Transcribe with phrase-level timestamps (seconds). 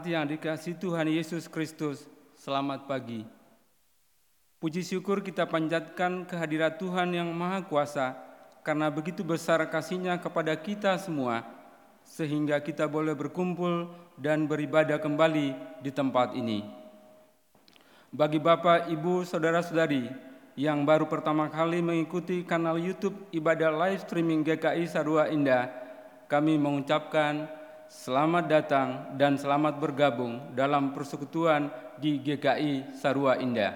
[0.00, 3.20] Jemaat yang dikasih Tuhan Yesus Kristus, selamat pagi.
[4.56, 8.16] Puji syukur kita panjatkan kehadirat Tuhan yang Maha Kuasa,
[8.64, 11.44] karena begitu besar kasihnya kepada kita semua,
[12.08, 15.52] sehingga kita boleh berkumpul dan beribadah kembali
[15.84, 16.64] di tempat ini.
[18.08, 20.08] Bagi Bapak, Ibu, Saudara-saudari
[20.56, 25.68] yang baru pertama kali mengikuti kanal YouTube ibadah live streaming GKI Sarua Indah,
[26.24, 27.59] kami mengucapkan
[27.90, 33.74] selamat datang dan selamat bergabung dalam persekutuan di GKI Sarua Indah.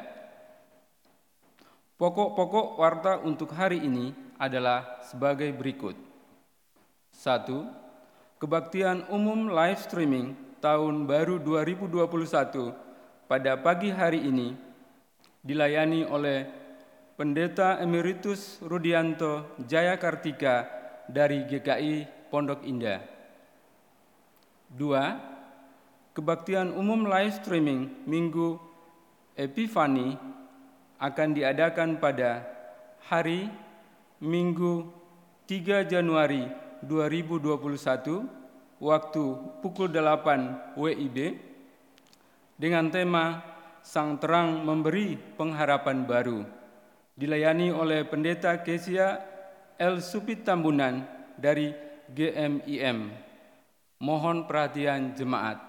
[1.99, 5.99] Pokok-pokok warta untuk hari ini adalah sebagai berikut.
[7.11, 7.67] Satu,
[8.39, 12.71] kebaktian umum live streaming tahun baru 2021
[13.27, 14.55] pada pagi hari ini
[15.43, 16.47] dilayani oleh
[17.19, 20.67] Pendeta Emeritus Rudianto Jaya Kartika
[21.11, 23.14] dari GKI Pondok Indah.
[24.75, 25.15] Dua,
[26.19, 28.59] kebaktian umum live streaming Minggu
[29.39, 30.19] Epifani
[30.99, 32.43] akan diadakan pada
[33.07, 33.47] hari
[34.19, 34.91] Minggu
[35.47, 36.51] 3 Januari
[36.83, 39.25] 2021 waktu
[39.63, 41.39] pukul 8 WIB
[42.59, 43.47] dengan tema
[43.87, 46.43] Sang Terang Memberi Pengharapan Baru
[47.15, 49.23] dilayani oleh Pendeta Kesia
[49.79, 51.07] El Supit Tambunan
[51.39, 51.71] dari
[52.11, 53.24] GMIM.
[54.05, 55.65] Mohon perhatian jemaat.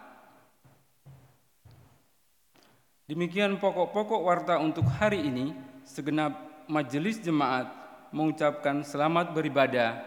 [3.08, 5.56] Demikian pokok-pokok warta untuk hari ini,
[5.88, 6.36] segenap
[6.68, 7.72] majelis jemaat
[8.12, 10.04] mengucapkan selamat beribadah.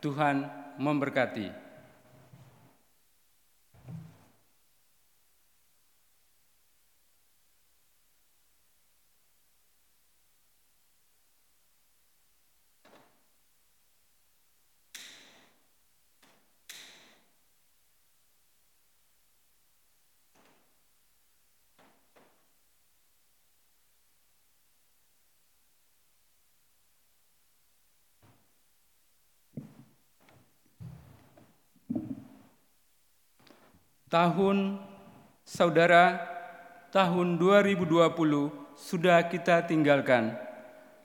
[0.00, 0.48] Tuhan
[0.80, 1.65] memberkati.
[34.16, 34.80] Tahun
[35.44, 36.16] saudara
[36.88, 37.84] tahun 2020
[38.72, 40.32] sudah kita tinggalkan.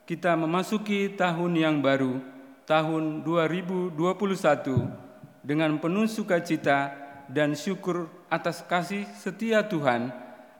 [0.08, 2.24] Kita memasuki tahun yang baru,
[2.64, 6.88] tahun 2021 dengan penuh sukacita
[7.28, 10.08] dan syukur atas kasih setia Tuhan,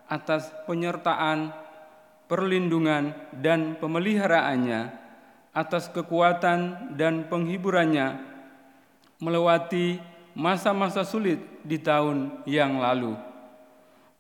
[0.05, 1.57] atas penyertaan,
[2.29, 4.93] perlindungan dan pemeliharaannya,
[5.57, 8.21] atas kekuatan dan penghiburannya
[9.25, 13.17] melewati masa-masa sulit di tahun yang lalu.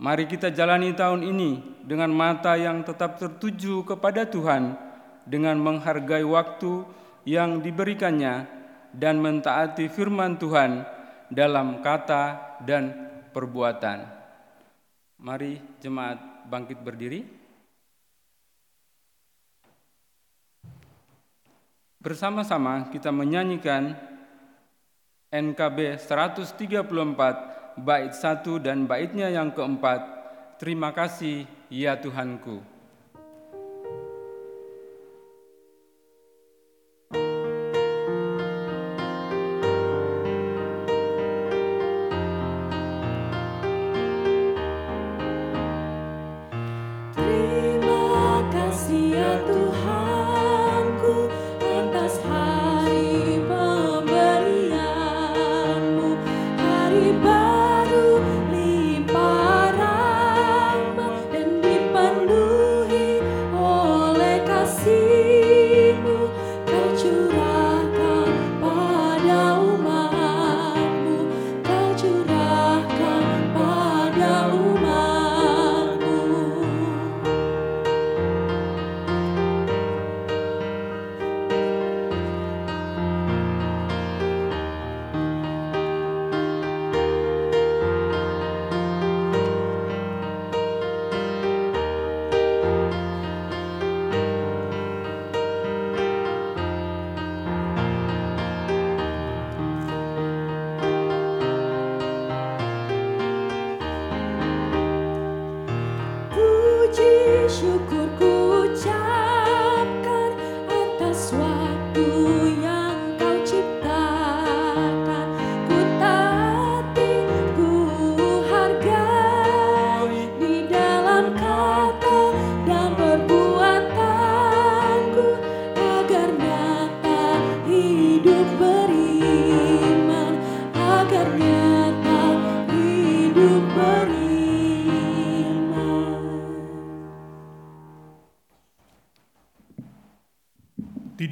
[0.02, 4.74] Mari kita jalani tahun ini dengan mata yang tetap tertuju kepada Tuhan,
[5.22, 6.82] dengan menghargai waktu
[7.22, 8.50] yang diberikannya
[8.90, 10.82] dan mentaati firman Tuhan
[11.30, 12.90] dalam kata dan
[13.30, 14.04] perbuatan.
[15.22, 16.18] Mari jemaat
[16.50, 17.22] bangkit berdiri.
[22.02, 23.94] Bersama-sama kita menyanyikan
[25.32, 30.04] NKB 134 bait 1 dan baitnya yang keempat.
[30.60, 32.71] Terima kasih ya Tuhanku.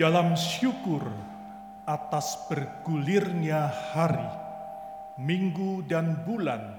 [0.00, 1.05] Dalam syukur
[1.85, 4.32] atas bergulirnya hari,
[5.20, 6.73] minggu, dan bulan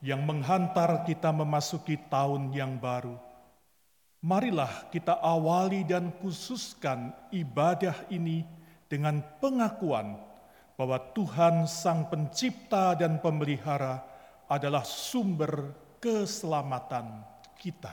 [0.00, 3.20] yang menghantar kita memasuki tahun yang baru,
[4.24, 8.48] marilah kita awali dan khususkan ibadah ini
[8.88, 10.16] dengan pengakuan
[10.80, 14.00] bahwa Tuhan Sang Pencipta dan Pemelihara
[14.48, 17.28] adalah sumber keselamatan
[17.60, 17.92] kita.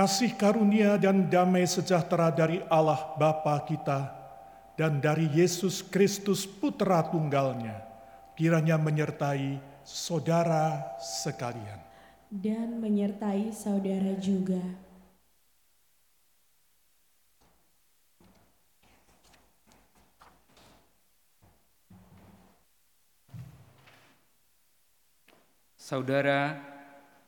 [0.00, 4.08] Kasih karunia dan damai sejahtera dari Allah Bapa kita
[4.72, 7.84] dan dari Yesus Kristus Putra Tunggalnya
[8.32, 11.89] kiranya menyertai saudara sekalian.
[12.30, 14.62] Dan menyertai saudara juga.
[25.74, 26.54] Saudara,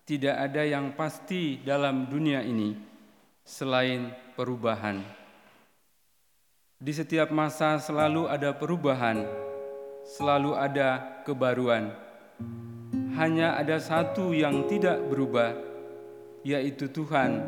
[0.06, 2.78] tidak ada yang pasti dalam dunia ini
[3.42, 5.02] selain perubahan.
[6.78, 9.26] Di setiap masa selalu ada perubahan,
[10.06, 11.90] selalu ada kebaruan.
[13.12, 15.52] Hanya ada satu yang tidak berubah,
[16.42, 17.44] yaitu Tuhan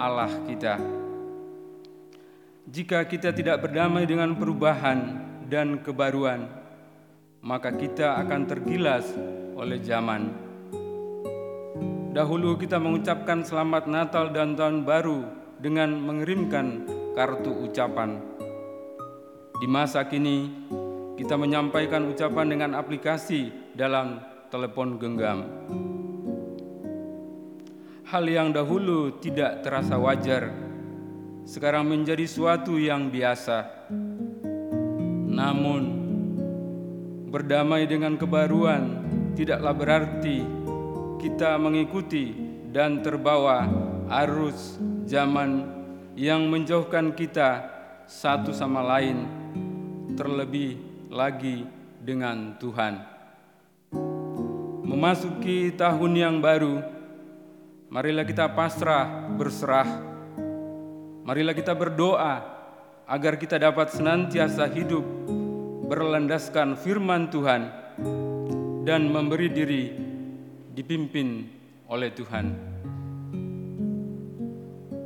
[0.00, 0.80] Allah kita.
[2.68, 5.20] Jika kita tidak berdamai dengan perubahan
[5.52, 6.48] dan kebaruan,
[7.44, 9.04] maka kita akan tergilas
[9.58, 10.52] oleh zaman
[12.12, 15.24] Dahulu kita mengucapkan selamat Natal dan Tahun Baru
[15.56, 16.84] dengan mengirimkan
[17.16, 18.20] kartu ucapan.
[19.56, 20.68] Di masa kini,
[21.16, 24.20] kita menyampaikan ucapan dengan aplikasi dalam
[24.52, 25.48] telepon genggam.
[28.04, 30.52] Hal yang dahulu tidak terasa wajar,
[31.48, 33.88] sekarang menjadi suatu yang biasa.
[35.32, 35.82] Namun,
[37.32, 39.00] berdamai dengan kebaruan
[39.32, 40.44] tidaklah berarti
[41.16, 42.36] kita mengikuti
[42.68, 43.64] dan terbawa
[44.20, 44.76] arus
[45.08, 45.64] zaman
[46.12, 47.72] yang menjauhkan kita
[48.04, 49.24] satu sama lain,
[50.12, 50.76] terlebih
[51.08, 51.64] lagi
[52.04, 53.11] dengan Tuhan.
[54.92, 56.84] Memasuki tahun yang baru,
[57.88, 59.88] marilah kita pasrah berserah.
[61.24, 62.44] Marilah kita berdoa
[63.08, 65.00] agar kita dapat senantiasa hidup
[65.88, 67.72] berlandaskan firman Tuhan
[68.84, 69.84] dan memberi diri
[70.76, 71.48] dipimpin
[71.88, 72.52] oleh Tuhan.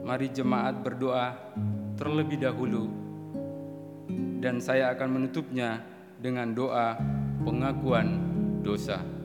[0.03, 1.31] Mari jemaat berdoa
[1.95, 2.91] terlebih dahulu
[4.43, 5.79] dan saya akan menutupnya
[6.19, 6.99] dengan doa
[7.47, 8.19] pengakuan
[8.67, 9.16] dosa.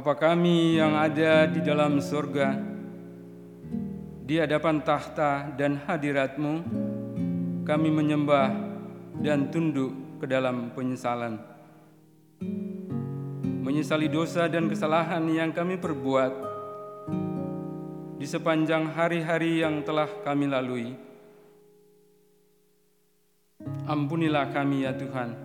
[0.00, 2.56] Bapa kami yang ada di dalam surga,
[4.24, 6.64] di hadapan tahta dan hadiratmu,
[7.68, 8.48] kami menyembah
[9.20, 11.36] dan tunduk ke dalam penyesalan.
[13.60, 16.32] Menyesali dosa dan kesalahan yang kami perbuat
[18.16, 20.96] di sepanjang hari-hari yang telah kami lalui.
[23.84, 25.36] Ampunilah kami ya Tuhan.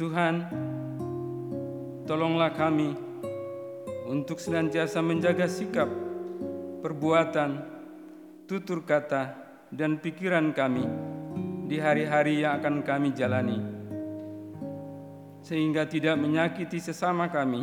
[0.00, 0.34] Tuhan,
[2.02, 2.90] Tolonglah kami
[4.10, 5.86] untuk senantiasa menjaga sikap,
[6.82, 7.62] perbuatan,
[8.50, 9.38] tutur kata,
[9.70, 10.82] dan pikiran kami
[11.70, 13.62] di hari-hari yang akan kami jalani,
[15.46, 17.62] sehingga tidak menyakiti sesama kami,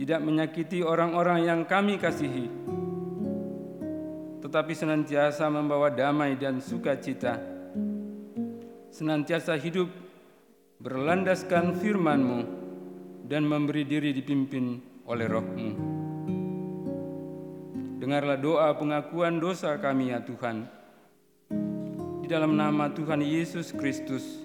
[0.00, 2.48] tidak menyakiti orang-orang yang kami kasihi,
[4.40, 7.36] tetapi senantiasa membawa damai dan sukacita,
[8.88, 9.92] senantiasa hidup
[10.80, 12.61] berlandaskan firman-Mu
[13.32, 14.76] dan memberi diri dipimpin
[15.08, 15.68] oleh rohmu.
[17.96, 20.68] Dengarlah doa pengakuan dosa kami ya Tuhan.
[22.20, 24.44] Di dalam nama Tuhan Yesus Kristus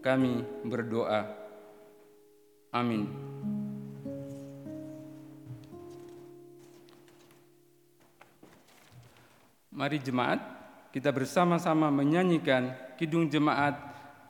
[0.00, 1.36] kami berdoa.
[2.72, 3.12] Amin.
[9.68, 10.40] Mari jemaat,
[10.96, 13.76] kita bersama-sama menyanyikan Kidung Jemaat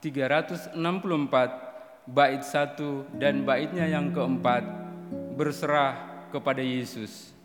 [0.02, 1.67] 364
[2.08, 4.64] bait satu dan baitnya yang keempat
[5.36, 7.37] berserah kepada Yesus.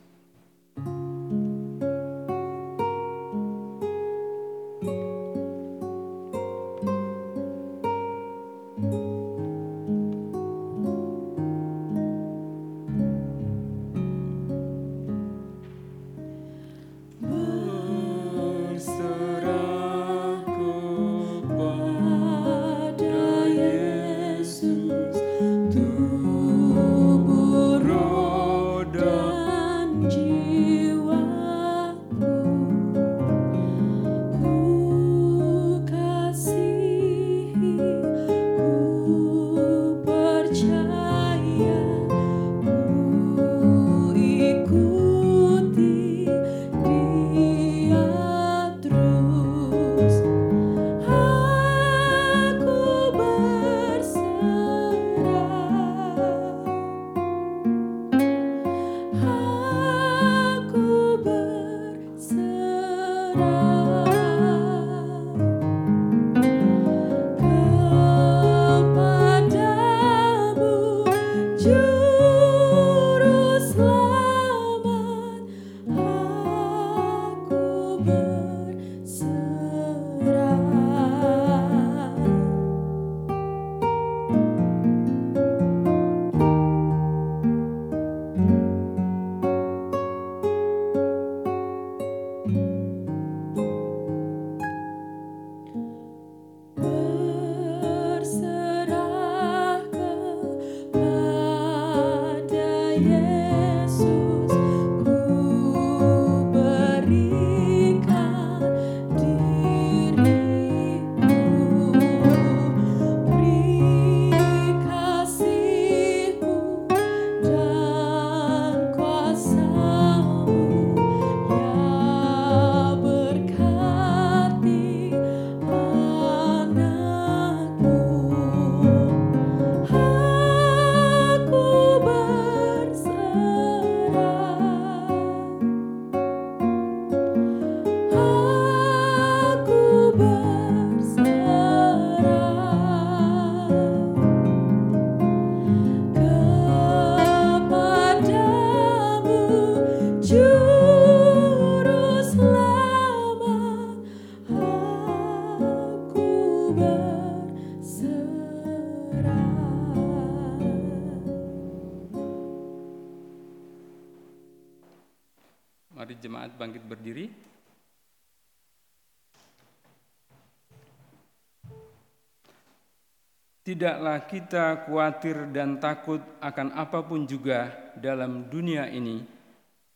[173.74, 179.26] Tidaklah kita khawatir dan takut akan apa pun juga dalam dunia ini,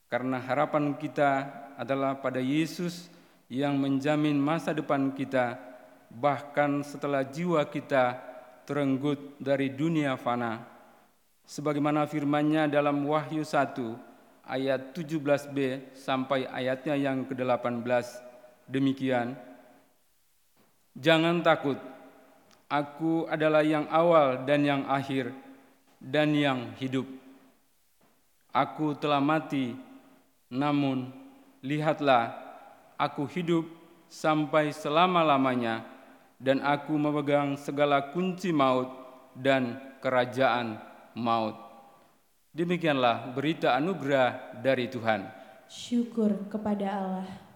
[0.10, 1.46] karena harapan kita
[1.78, 3.06] adalah pada Yesus
[3.46, 5.62] yang menjamin masa depan kita,
[6.10, 8.18] bahkan setelah jiwa kita
[8.66, 10.58] terenggut dari dunia fana.
[11.46, 13.78] Sebagaimana firman-Nya dalam Wahyu 1
[14.50, 17.86] ayat 17b sampai ayatnya yang ke-18,
[18.66, 19.38] demikian,
[20.98, 21.78] Jangan takut,
[22.68, 25.32] Aku adalah yang awal dan yang akhir,
[26.04, 27.08] dan yang hidup.
[28.52, 29.72] Aku telah mati,
[30.52, 31.08] namun
[31.64, 32.36] lihatlah,
[33.00, 33.64] aku hidup
[34.12, 35.88] sampai selama-lamanya,
[36.44, 38.92] dan aku memegang segala kunci maut
[39.32, 40.76] dan kerajaan
[41.16, 41.56] maut.
[42.52, 45.24] Demikianlah berita anugerah dari Tuhan.
[45.72, 47.47] Syukur kepada Allah.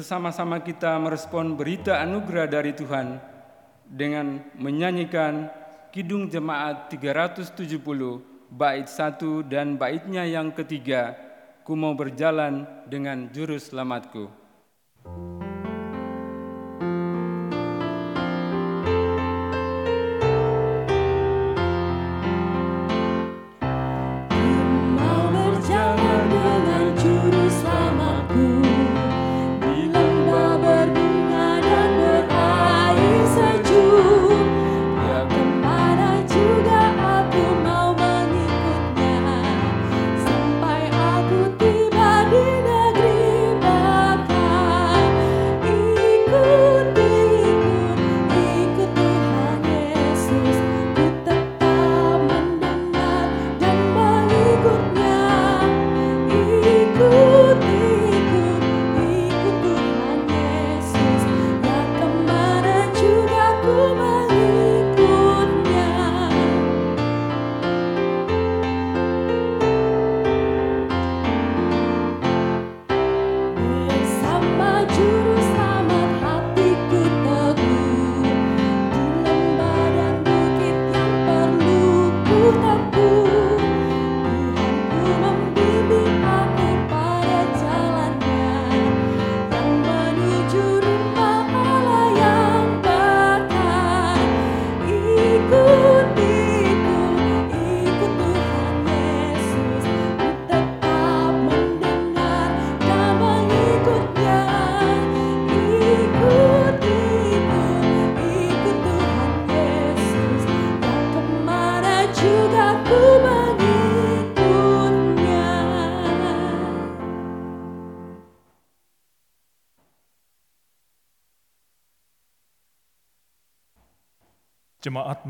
[0.00, 3.20] Bersama-sama kita merespon berita anugerah dari Tuhan
[3.84, 5.52] dengan menyanyikan
[5.92, 7.60] Kidung Jemaat 370
[8.48, 11.12] bait 1 dan baitnya yang ketiga,
[11.68, 14.39] Ku mau berjalan dengan juru selamatku.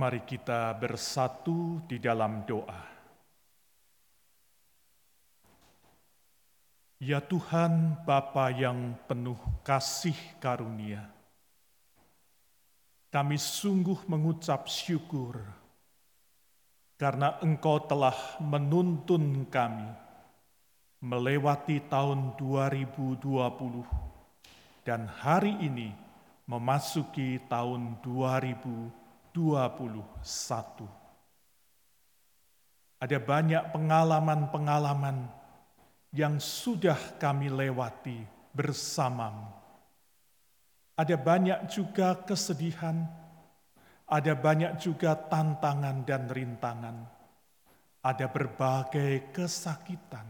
[0.01, 2.89] Mari kita bersatu di dalam doa.
[7.05, 11.05] Ya Tuhan Bapa yang penuh kasih karunia,
[13.13, 15.37] kami sungguh mengucap syukur
[16.97, 19.93] karena Engkau telah menuntun kami
[21.05, 23.21] melewati tahun 2020
[24.81, 25.93] dan hari ini
[26.49, 29.00] memasuki tahun 2021.
[29.33, 30.87] 21.
[33.01, 35.25] Ada banyak pengalaman-pengalaman
[36.13, 38.21] yang sudah kami lewati
[38.53, 39.49] bersamamu.
[40.99, 43.09] Ada banyak juga kesedihan,
[44.05, 47.09] ada banyak juga tantangan dan rintangan,
[48.05, 50.29] ada berbagai kesakitan.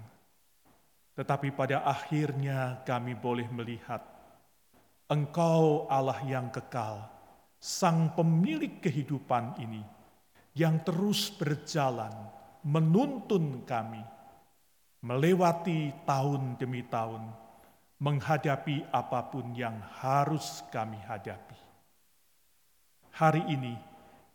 [1.18, 4.04] Tetapi pada akhirnya kami boleh melihat
[5.10, 7.02] Engkau Allah yang kekal,
[7.60, 9.84] Sang pemilik kehidupan ini
[10.56, 12.08] yang terus berjalan
[12.64, 14.00] menuntun kami
[15.04, 17.20] melewati tahun demi tahun
[18.00, 21.60] menghadapi apa pun yang harus kami hadapi.
[23.12, 23.76] Hari ini,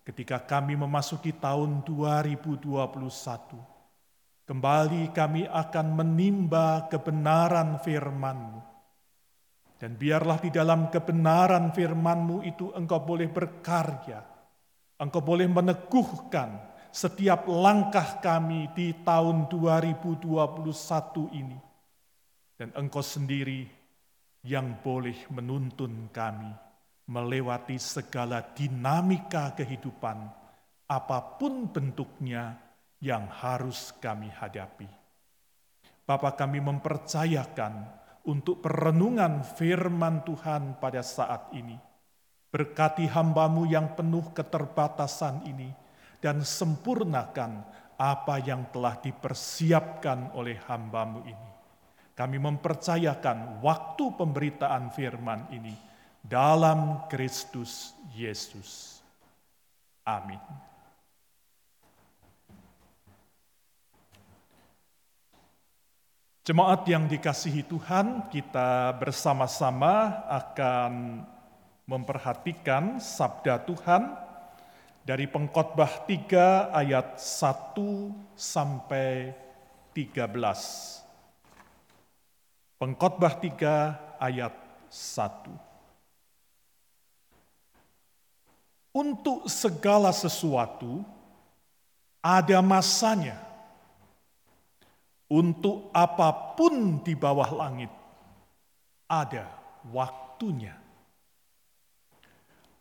[0.06, 2.62] ketika kami memasuki tahun 2021,
[4.46, 8.75] kembali kami akan menimba kebenaran firman-Mu.
[9.76, 14.24] Dan biarlah di dalam kebenaran firman-Mu itu engkau boleh berkarya,
[15.04, 20.32] engkau boleh meneguhkan setiap langkah kami di tahun 2021
[21.36, 21.60] ini
[22.56, 23.68] dan engkau sendiri
[24.48, 26.56] yang boleh menuntun kami
[27.06, 30.18] melewati segala dinamika kehidupan,
[30.90, 32.58] apa pun bentuknya
[32.98, 34.90] yang harus kami hadapi.
[36.06, 41.78] Bapak kami mempercayakan untuk perenungan firman Tuhan pada saat ini.
[42.50, 45.70] Berkati hambamu yang penuh keterbatasan ini,
[46.24, 47.62] dan sempurnakan
[47.96, 51.56] apa yang telah dipersiapkan oleh hambamu ini
[52.16, 55.76] kami mempercayakan waktu pemberitaan firman ini
[56.24, 59.04] dalam Kristus Yesus.
[60.08, 60.40] Amin.
[66.46, 71.26] Jemaat yang dikasihi Tuhan, kita bersama-sama akan
[71.90, 74.14] memperhatikan sabda Tuhan
[75.02, 79.34] dari Pengkhotbah 3 ayat 1 sampai
[79.98, 81.02] 13.
[82.78, 84.54] Pengkhotbah 3 ayat
[84.86, 85.50] 1.
[88.94, 91.02] Untuk segala sesuatu
[92.22, 93.55] ada masanya.
[95.26, 97.90] Untuk apa pun di bawah langit
[99.10, 99.50] ada
[99.90, 100.78] waktunya.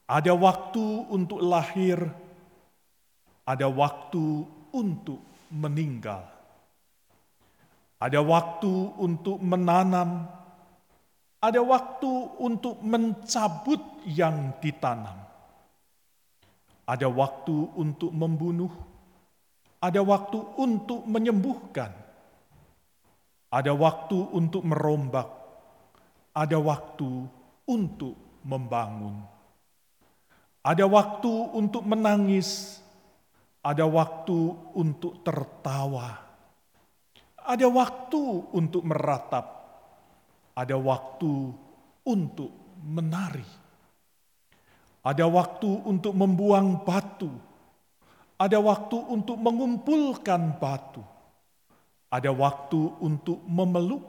[0.04, 1.96] Ada waktu untuk lahir,
[3.48, 4.44] ada waktu
[4.76, 6.34] untuk meninggal
[8.04, 10.28] ada waktu untuk menanam,
[11.40, 15.24] ada waktu untuk mencabut yang ditanam.
[16.84, 18.68] Ada waktu untuk membunuh,
[19.80, 21.96] ada waktu untuk menyembuhkan,
[23.54, 25.30] ada waktu untuk merombak,
[26.34, 27.30] ada waktu
[27.70, 29.22] untuk membangun.
[30.66, 32.82] Ada waktu untuk menangis,
[33.62, 36.18] ada waktu untuk tertawa.
[37.44, 38.22] Ada waktu
[38.56, 39.46] untuk meratap,
[40.56, 41.52] ada waktu
[42.08, 43.44] untuk menari,
[45.04, 47.28] ada waktu untuk membuang batu,
[48.40, 51.04] ada waktu untuk mengumpulkan batu,
[52.10, 54.04] ada waktu untuk memeluk,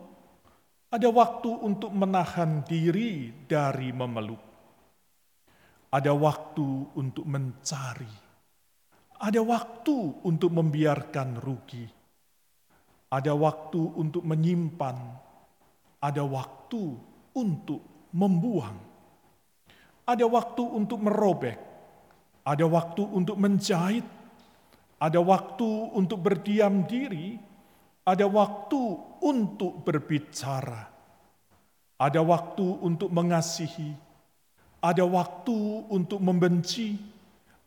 [0.91, 4.41] ada waktu untuk menahan diri dari memeluk,
[5.91, 8.15] ada waktu untuk mencari,
[9.21, 11.85] ada waktu untuk membiarkan rugi.
[13.05, 14.97] Ada waktu untuk menyimpan,
[16.03, 16.83] ada waktu
[17.37, 18.75] untuk membuang,
[20.03, 21.55] ada waktu untuk merobek,
[22.43, 24.03] ada waktu untuk menjahit,
[24.99, 27.39] ada waktu untuk berdiam diri,
[28.05, 28.81] ada waktu
[29.25, 30.85] untuk berbicara,
[31.97, 33.97] ada waktu untuk mengasihi,
[34.77, 37.01] ada waktu untuk membenci,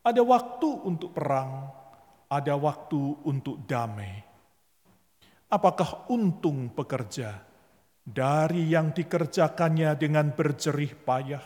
[0.07, 1.66] ada waktu untuk perang,
[2.31, 4.22] ada waktu untuk damai.
[5.51, 7.42] Apakah untung pekerja
[8.07, 11.42] dari yang dikerjakannya dengan berjerih payah?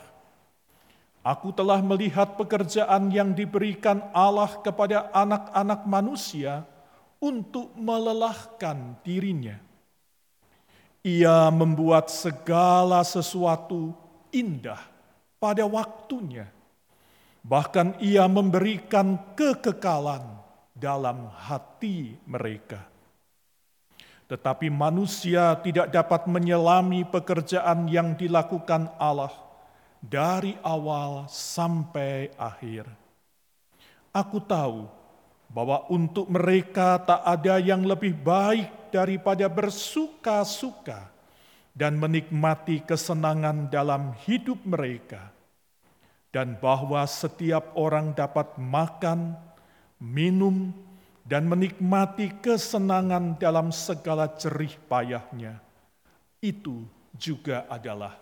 [1.23, 6.67] Aku telah melihat pekerjaan yang diberikan Allah kepada anak-anak manusia
[7.23, 9.55] untuk melelahkan dirinya.
[11.07, 13.95] Ia membuat segala sesuatu
[14.35, 14.83] indah
[15.39, 16.51] pada waktunya.
[17.43, 20.23] Bahkan ia memberikan kekekalan
[20.75, 22.93] dalam hati mereka
[24.33, 29.29] tetapi manusia tidak dapat menyelami pekerjaan yang dilakukan Allah
[30.01, 32.89] dari awal sampai akhir.
[34.09, 34.89] Aku tahu
[35.53, 41.13] bahwa untuk mereka tak ada yang lebih baik daripada bersuka-suka
[41.77, 45.33] dan menikmati kesenangan dalam hidup mereka,
[46.33, 49.37] dan bahwa setiap orang dapat makan,
[50.01, 50.73] minum,
[51.29, 55.61] dan menikmati kesenangan dalam segala jerih payahnya,
[56.41, 56.85] itu
[57.17, 58.17] juga adalah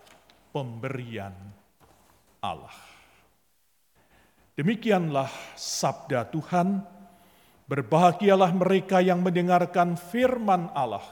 [0.51, 1.33] pemberian
[2.43, 2.75] Allah.
[4.55, 7.00] Demikianlah sabda Tuhan.
[7.71, 11.07] Berbahagialah mereka yang mendengarkan firman Allah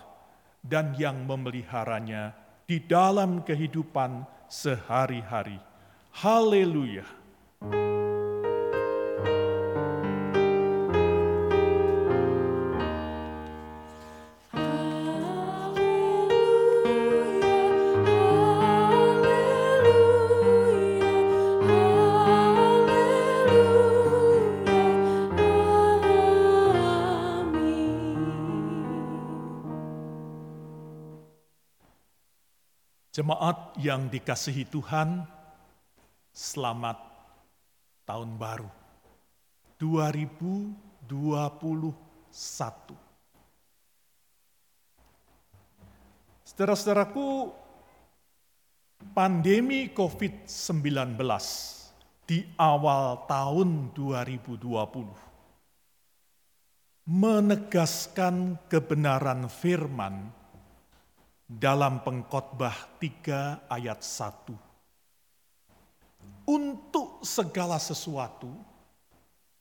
[0.59, 2.35] dan yang memeliharanya
[2.67, 5.55] di dalam kehidupan sehari-hari.
[6.19, 7.07] Haleluya!
[7.63, 8.18] Haleluya,
[33.19, 35.27] Jemaat yang dikasihi Tuhan,
[36.31, 37.03] selamat
[38.07, 38.71] tahun baru
[39.75, 40.71] 2021.
[46.47, 47.51] Saudara-saudaraku,
[49.11, 51.19] pandemi COVID-19
[52.23, 54.63] di awal tahun 2020
[57.03, 60.38] menegaskan kebenaran firman
[61.49, 64.53] dalam pengkhotbah 3 ayat 1.
[66.45, 68.53] Untuk segala sesuatu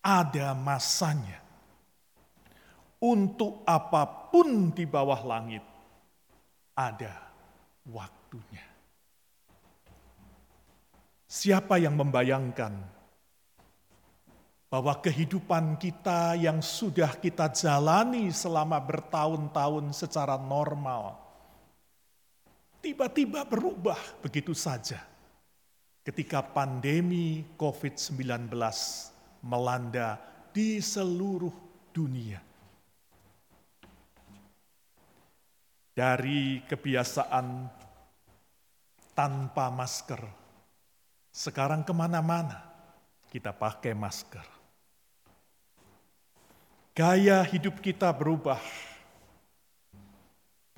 [0.04, 1.40] ada masanya.
[3.00, 5.64] Untuk apa pun di bawah langit
[6.76, 7.14] ada
[7.88, 8.66] waktunya.
[11.24, 12.74] Siapa yang membayangkan
[14.68, 21.27] bahwa kehidupan kita yang sudah kita jalani selama bertahun-tahun secara normal,
[22.78, 25.02] tiba-tiba berubah begitu saja
[26.06, 28.48] ketika pandemi COVID-19
[29.44, 30.16] melanda
[30.54, 31.52] di seluruh
[31.92, 32.40] dunia.
[35.92, 37.66] Dari kebiasaan
[39.18, 40.22] tanpa masker,
[41.34, 42.62] sekarang ke mana-mana
[43.28, 44.46] kita pakai masker.
[46.94, 48.58] Gaya hidup kita berubah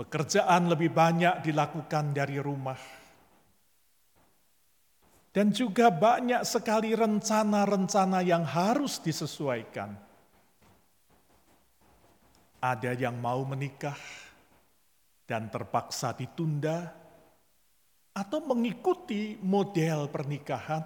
[0.01, 2.81] Pekerjaan lebih banyak dilakukan dari rumah.
[5.29, 9.93] Dan juga banyak sekali rencana-rencana yang harus disesuaikan.
[12.65, 14.01] Ada yang mau menikah
[15.29, 16.97] dan terpaksa ditunda,
[18.17, 20.83] atau mengikuti model pernikahan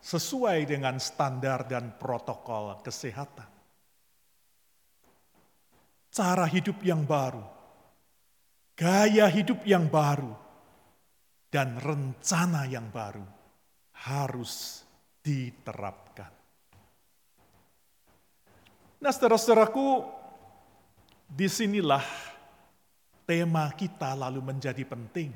[0.00, 3.46] sesuai dengan standar dan protokol kesehatan.
[6.08, 7.53] Cara hidup yang baru
[8.74, 10.34] gaya hidup yang baru,
[11.54, 13.22] dan rencana yang baru
[14.10, 14.82] harus
[15.22, 16.34] diterapkan.
[18.98, 20.02] Nah, saudara-saudaraku,
[21.30, 22.02] di sinilah
[23.22, 25.30] tema kita lalu menjadi penting.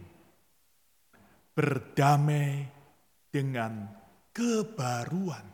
[1.54, 2.66] Berdamai
[3.30, 3.86] dengan
[4.30, 5.46] kebaruan.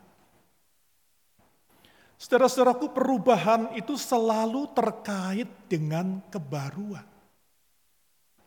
[2.15, 7.14] Saudara-saudaraku, perubahan itu selalu terkait dengan kebaruan.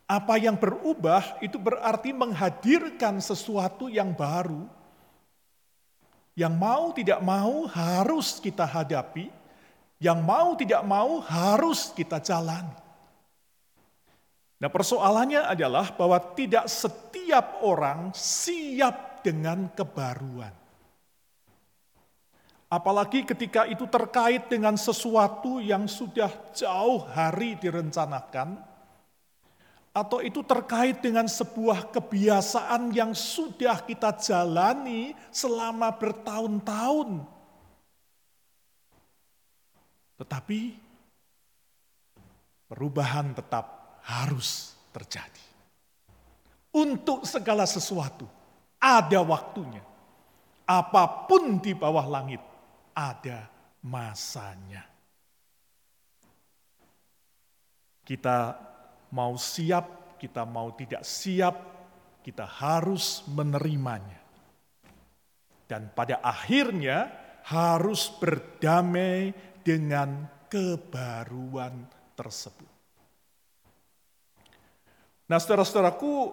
[0.09, 4.65] Apa yang berubah itu berarti menghadirkan sesuatu yang baru.
[6.33, 9.29] Yang mau tidak mau harus kita hadapi,
[10.01, 12.73] yang mau tidak mau harus kita jalani.
[14.59, 20.51] Nah, persoalannya adalah bahwa tidak setiap orang siap dengan kebaruan.
[22.69, 28.68] Apalagi ketika itu terkait dengan sesuatu yang sudah jauh hari direncanakan,
[29.99, 37.27] atau itu terkait dengan sebuah kebiasaan yang sudah kita jalani selama bertahun-tahun.
[40.23, 40.61] Tetapi
[42.71, 45.47] perubahan tetap harus terjadi.
[46.71, 48.31] Untuk segala sesuatu
[48.79, 49.83] ada waktunya.
[50.69, 52.45] Apa pun di bawah langit
[52.95, 53.51] ada
[53.83, 54.85] masanya.
[58.05, 58.68] Kita
[59.13, 61.57] mau siap, kita mau tidak siap,
[62.25, 64.21] kita harus menerimanya.
[65.69, 67.13] Dan pada akhirnya
[67.49, 71.85] harus berdamai dengan kebaruan
[72.17, 72.69] tersebut.
[75.29, 76.33] Nah saudara-saudaraku,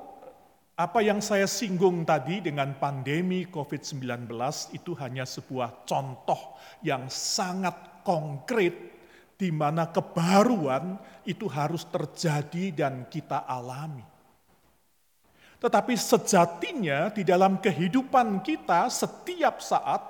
[0.76, 4.28] apa yang saya singgung tadi dengan pandemi COVID-19
[4.76, 8.95] itu hanya sebuah contoh yang sangat konkret
[9.36, 10.96] di mana kebaruan
[11.28, 14.04] itu harus terjadi dan kita alami.
[15.60, 20.04] Tetapi sejatinya di dalam kehidupan kita setiap saat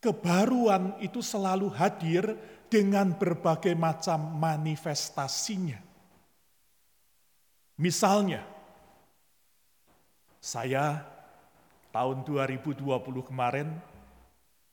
[0.00, 2.32] kebaruan itu selalu hadir
[2.72, 5.78] dengan berbagai macam manifestasinya.
[7.76, 8.46] Misalnya,
[10.40, 11.04] saya
[11.92, 12.82] tahun 2020
[13.28, 13.68] kemarin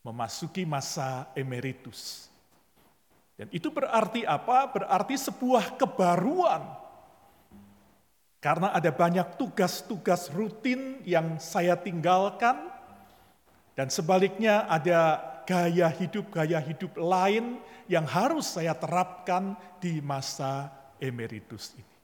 [0.02, 2.31] memasuki masa emeritus.
[3.41, 4.69] Dan itu berarti apa?
[4.69, 6.62] Berarti sebuah kebaruan.
[8.38, 12.69] Karena ada banyak tugas-tugas rutin yang saya tinggalkan,
[13.73, 15.17] dan sebaliknya ada
[15.49, 17.58] gaya hidup-gaya hidup lain
[17.89, 20.69] yang harus saya terapkan di masa
[21.01, 21.97] emeritus ini.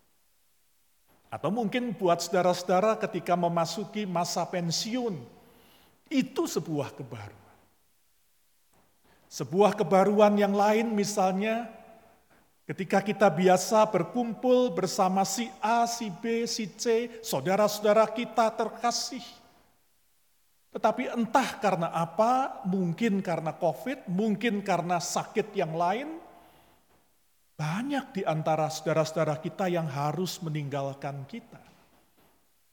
[1.29, 5.21] Atau mungkin buat saudara-saudara ketika memasuki masa pensiun,
[6.09, 7.46] itu sebuah kebaruan.
[9.27, 11.67] Sebuah kebaruan yang lain misalnya
[12.67, 19.23] Ketika kita biasa berkumpul bersama si A, si B, si C, saudara-saudara kita terkasih.
[20.75, 26.19] Tetapi entah karena apa, mungkin karena COVID, mungkin karena sakit yang lain,
[27.55, 31.66] banyak di antara saudara-saudara kita yang harus meninggalkan kita.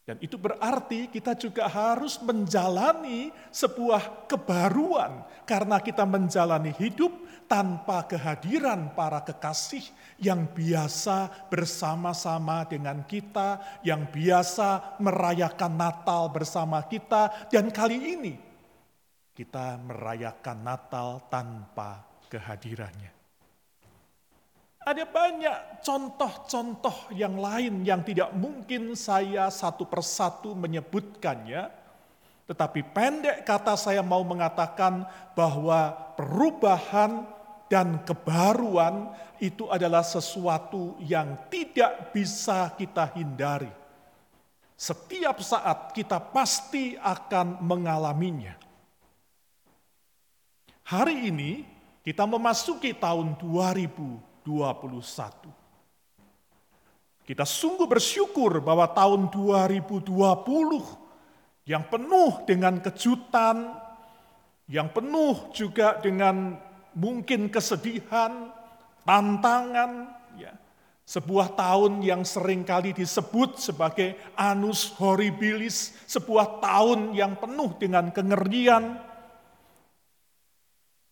[0.05, 7.09] Dan itu berarti kita juga harus menjalani sebuah kebaruan karena kita menjalani hidup
[7.49, 9.81] tanpa kehadiran para kekasih
[10.21, 18.35] yang biasa bersama-sama dengan kita, yang biasa merayakan Natal bersama kita, dan kali ini
[19.33, 23.24] kita merayakan Natal tanpa kehadirannya.
[24.85, 31.73] Ada banyak contoh-contoh yang lain yang tidak mungkin saya satu persatu menyebutkannya,
[32.45, 35.89] tetapi pendek kata saya mau mengatakan bahwa
[36.21, 37.25] perubahan
[37.73, 39.09] dan kebaruan
[39.41, 43.73] itu adalah sesuatu yang tidak bisa kita hindari.
[44.77, 48.53] Setiap saat kita pasti akan mengalaminya.
[50.85, 51.65] Hari ini
[52.05, 55.65] kita memasuki tahun 2000 2021.
[57.25, 60.13] Kita sungguh bersyukur bahwa tahun 2020
[61.65, 63.73] yang penuh dengan kejutan,
[64.69, 66.61] yang penuh juga dengan
[66.93, 68.53] mungkin kesedihan,
[69.09, 70.53] tantangan, ya.
[71.05, 78.97] Sebuah tahun yang sering kali disebut sebagai anus horribilis, sebuah tahun yang penuh dengan kengerian.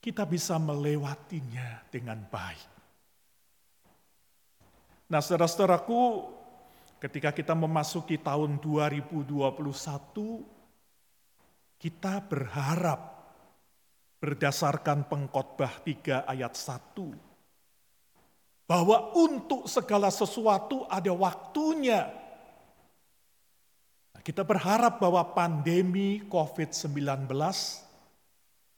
[0.00, 2.71] Kita bisa melewatinya dengan baik.
[5.12, 6.24] Nah saudara-saudaraku,
[6.96, 9.44] ketika kita memasuki tahun 2021,
[11.76, 13.12] kita berharap
[14.24, 17.12] berdasarkan pengkhotbah 3 ayat 1
[18.64, 22.08] bahwa untuk segala sesuatu ada waktunya.
[24.24, 27.28] Kita berharap bahwa pandemi COVID-19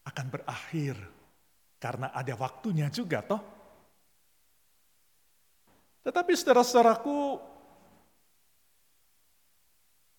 [0.03, 0.99] akan berakhir
[1.79, 3.54] karena ada waktunya juga toh.
[6.05, 7.41] Tetapi saudara-saudaraku,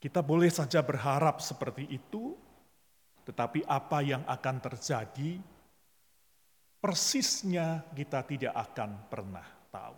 [0.02, 2.34] kita boleh saja berharap seperti itu,
[3.26, 5.38] tetapi apa yang akan terjadi,
[6.82, 9.98] persisnya kita tidak akan pernah tahu.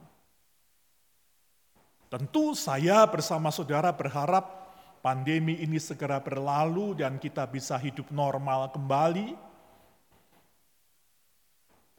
[2.08, 4.72] Tentu saya bersama saudara berharap
[5.04, 9.36] pandemi ini segera berlalu dan kita bisa hidup normal kembali.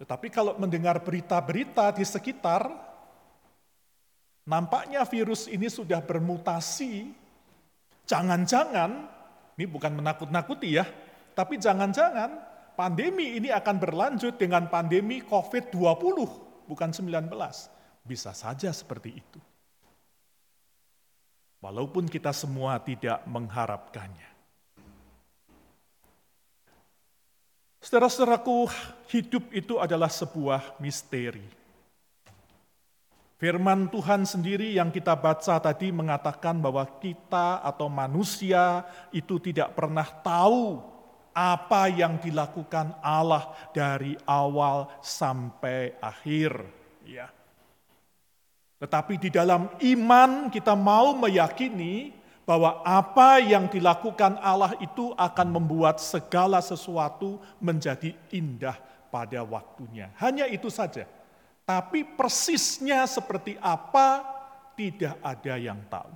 [0.00, 2.87] Tetapi kalau mendengar berita-berita di sekitar,
[4.48, 7.12] Nampaknya virus ini sudah bermutasi.
[8.08, 8.90] Jangan-jangan,
[9.60, 10.88] ini bukan menakut-nakuti ya,
[11.36, 12.40] tapi jangan-jangan
[12.72, 16.16] pandemi ini akan berlanjut dengan pandemi COVID-20,
[16.64, 17.28] bukan 19.
[18.08, 19.40] Bisa saja seperti itu.
[21.60, 24.30] Walaupun kita semua tidak mengharapkannya.
[27.84, 28.72] Saudara-saudaraku,
[29.12, 31.57] hidup itu adalah sebuah misteri.
[33.38, 38.82] Firman Tuhan sendiri yang kita baca tadi mengatakan bahwa kita atau manusia
[39.14, 40.82] itu tidak pernah tahu
[41.30, 46.50] apa yang dilakukan Allah dari awal sampai akhir.
[47.06, 47.30] Ya.
[48.82, 52.10] Tetapi di dalam iman kita mau meyakini
[52.42, 58.74] bahwa apa yang dilakukan Allah itu akan membuat segala sesuatu menjadi indah
[59.14, 60.10] pada waktunya.
[60.18, 61.06] Hanya itu saja.
[61.68, 64.24] Tapi persisnya seperti apa
[64.72, 66.08] tidak ada yang tahu.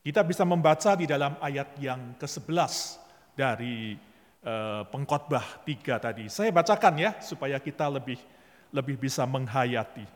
[0.00, 2.72] Kita bisa membaca di dalam ayat yang ke-11
[3.36, 4.00] dari
[4.40, 6.24] eh, pengkhotbah 3 tadi.
[6.32, 8.16] Saya bacakan ya supaya kita lebih
[8.72, 10.08] lebih bisa menghayati.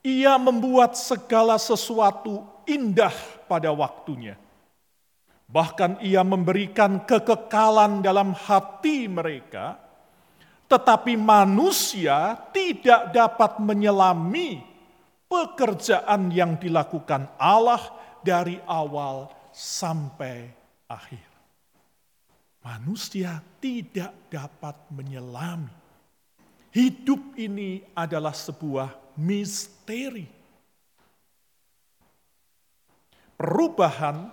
[0.00, 3.12] Ia membuat segala sesuatu indah
[3.44, 4.40] pada waktunya.
[5.44, 9.85] Bahkan ia memberikan kekekalan dalam hati mereka
[10.66, 14.62] tetapi manusia tidak dapat menyelami
[15.30, 17.82] pekerjaan yang dilakukan Allah
[18.22, 20.50] dari awal sampai
[20.90, 21.26] akhir.
[22.66, 25.70] Manusia tidak dapat menyelami.
[26.74, 30.26] Hidup ini adalah sebuah misteri.
[33.38, 34.28] Perubahan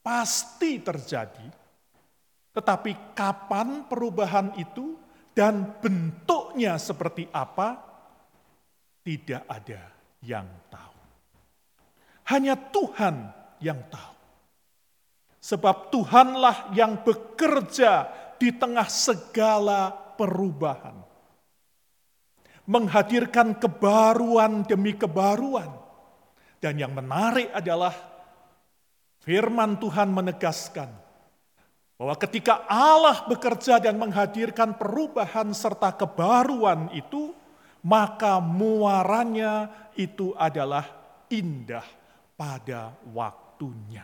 [0.00, 1.46] pasti terjadi,
[2.56, 5.01] tetapi kapan perubahan itu
[5.32, 7.80] dan bentuknya seperti apa,
[9.00, 9.82] tidak ada
[10.20, 11.00] yang tahu.
[12.28, 14.16] Hanya Tuhan yang tahu.
[15.42, 18.06] Sebab Tuhanlah yang bekerja
[18.38, 21.10] di tengah segala perubahan.
[22.62, 25.66] menghadirkan kebaruan demi kebaruan.
[26.62, 27.90] Dan yang menarik adalah
[29.18, 31.01] firman Tuhan menegaskan
[32.02, 37.30] bahwa ketika Allah bekerja dan menghadirkan perubahan serta kebaruan itu,
[37.78, 40.82] maka muaranya itu adalah
[41.30, 41.86] indah
[42.34, 44.02] pada waktunya.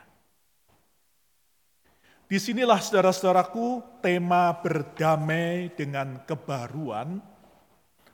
[2.31, 7.19] Di sinilah saudara-saudaraku tema berdamai dengan kebaruan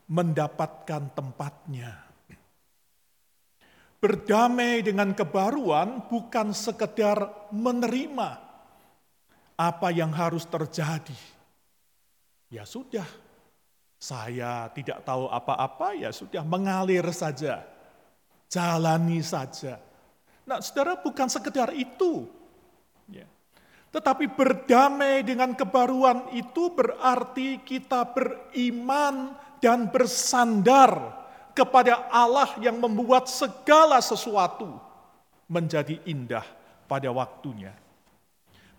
[0.08, 1.92] mendapatkan tempatnya.
[4.00, 8.43] Berdamai dengan kebaruan bukan sekedar menerima
[9.54, 11.16] apa yang harus terjadi.
[12.50, 13.06] Ya sudah,
[13.98, 17.64] saya tidak tahu apa-apa, ya sudah mengalir saja.
[18.50, 19.80] Jalani saja.
[20.44, 22.28] Nah saudara bukan sekedar itu.
[23.10, 23.26] Ya.
[23.90, 31.24] Tetapi berdamai dengan kebaruan itu berarti kita beriman dan bersandar
[31.54, 34.76] kepada Allah yang membuat segala sesuatu
[35.46, 36.44] menjadi indah
[36.90, 37.72] pada waktunya.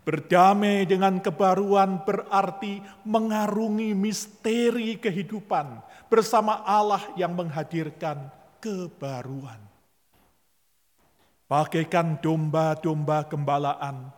[0.06, 8.30] Berdamai dengan kebaruan berarti mengarungi misteri kehidupan bersama Allah yang menghadirkan
[8.62, 9.58] kebaruan.
[11.50, 14.14] Bagaikan domba-domba gembalaan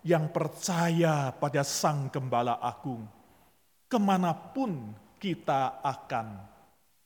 [0.00, 3.04] yang percaya pada Sang Gembala Agung,
[3.92, 6.40] ke mana pun kita akan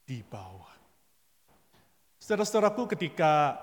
[0.07, 0.71] dibawa.
[2.23, 3.59] Saudara-saudaraku ketika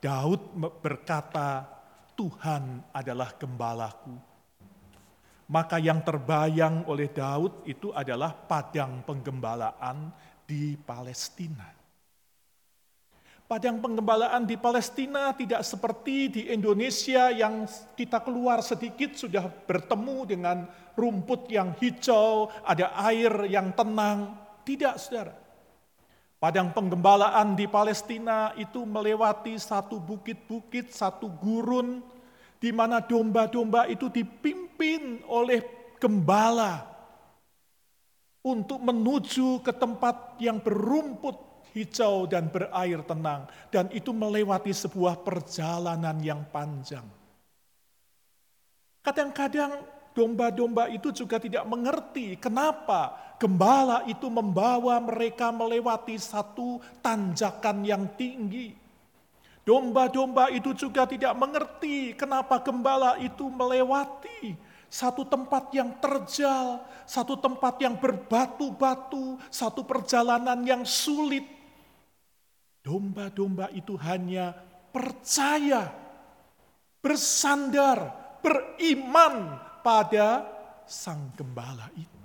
[0.00, 0.40] Daud
[0.80, 1.75] berkata,
[2.16, 4.16] Tuhan adalah gembalaku.
[5.46, 10.10] Maka yang terbayang oleh Daud itu adalah padang penggembalaan
[10.42, 11.76] di Palestina.
[13.46, 17.62] Padang penggembalaan di Palestina tidak seperti di Indonesia yang
[17.94, 20.66] kita keluar sedikit sudah bertemu dengan
[20.98, 24.34] rumput yang hijau, ada air yang tenang.
[24.66, 25.45] Tidak, saudara.
[26.36, 32.04] Padang penggembalaan di Palestina itu melewati satu bukit-bukit, satu gurun,
[32.60, 35.64] di mana domba-domba itu dipimpin oleh
[35.96, 36.84] gembala
[38.44, 41.40] untuk menuju ke tempat yang berumput
[41.72, 47.04] hijau dan berair tenang, dan itu melewati sebuah perjalanan yang panjang.
[49.00, 49.84] Kadang-kadang
[50.16, 58.72] domba-domba itu juga tidak mengerti kenapa gembala itu membawa mereka melewati satu tanjakan yang tinggi.
[59.66, 64.54] Domba-domba itu juga tidak mengerti kenapa gembala itu melewati
[64.86, 71.42] satu tempat yang terjal, satu tempat yang berbatu-batu, satu perjalanan yang sulit.
[72.86, 74.54] Domba-domba itu hanya
[74.94, 75.90] percaya,
[77.02, 80.46] bersandar, beriman pada
[80.86, 82.15] sang gembala itu.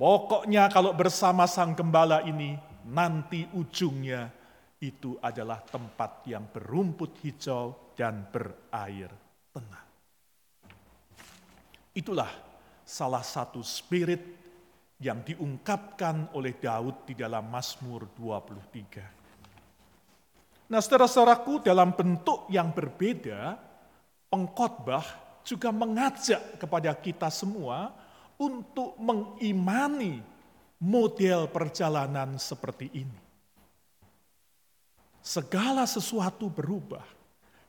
[0.00, 2.56] Pokoknya kalau bersama sang gembala ini,
[2.88, 4.32] nanti ujungnya
[4.80, 9.12] itu adalah tempat yang berumput hijau dan berair
[9.52, 9.88] tenang.
[11.92, 12.32] Itulah
[12.80, 14.24] salah satu spirit
[15.04, 20.72] yang diungkapkan oleh Daud di dalam Mazmur 23.
[20.72, 23.52] Nah, saudara-saudaraku, dalam bentuk yang berbeda,
[24.32, 25.04] pengkhotbah
[25.44, 28.08] juga mengajak kepada kita semua
[28.40, 30.24] untuk mengimani
[30.80, 33.20] model perjalanan seperti ini.
[35.20, 37.04] Segala sesuatu berubah,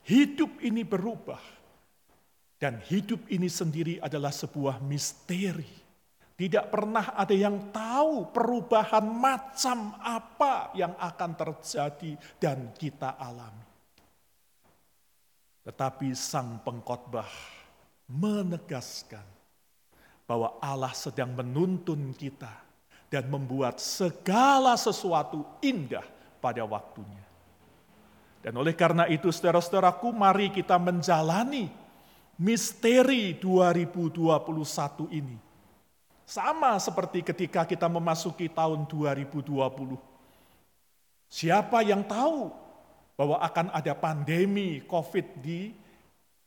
[0.08, 1.40] hidup ini berubah,
[2.56, 5.82] dan hidup ini sendiri adalah sebuah misteri
[6.42, 13.62] tidak pernah ada yang tahu perubahan macam apa yang akan terjadi dan kita alami.
[15.62, 17.30] Tetapi sang pengkhotbah
[18.10, 19.22] menegaskan
[20.24, 22.50] bahwa Allah sedang menuntun kita
[23.12, 26.04] dan membuat segala sesuatu indah
[26.40, 27.20] pada waktunya.
[28.42, 31.70] Dan oleh karena itu saudara-saudaraku mari kita menjalani
[32.40, 35.38] misteri 2021 ini
[36.26, 39.52] sama seperti ketika kita memasuki tahun 2020.
[41.28, 42.48] Siapa yang tahu
[43.16, 45.76] bahwa akan ada pandemi COVID di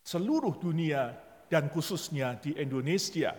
[0.01, 1.13] seluruh dunia
[1.49, 3.38] dan khususnya di Indonesia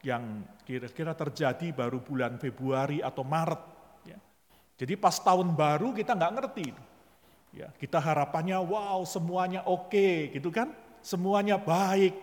[0.00, 3.62] yang kira-kira terjadi baru bulan Februari atau Maret.
[4.08, 4.18] Ya.
[4.80, 6.68] Jadi pas tahun baru kita nggak ngerti.
[7.50, 10.70] Ya, kita harapannya wow semuanya oke gitu kan,
[11.02, 12.14] semuanya baik.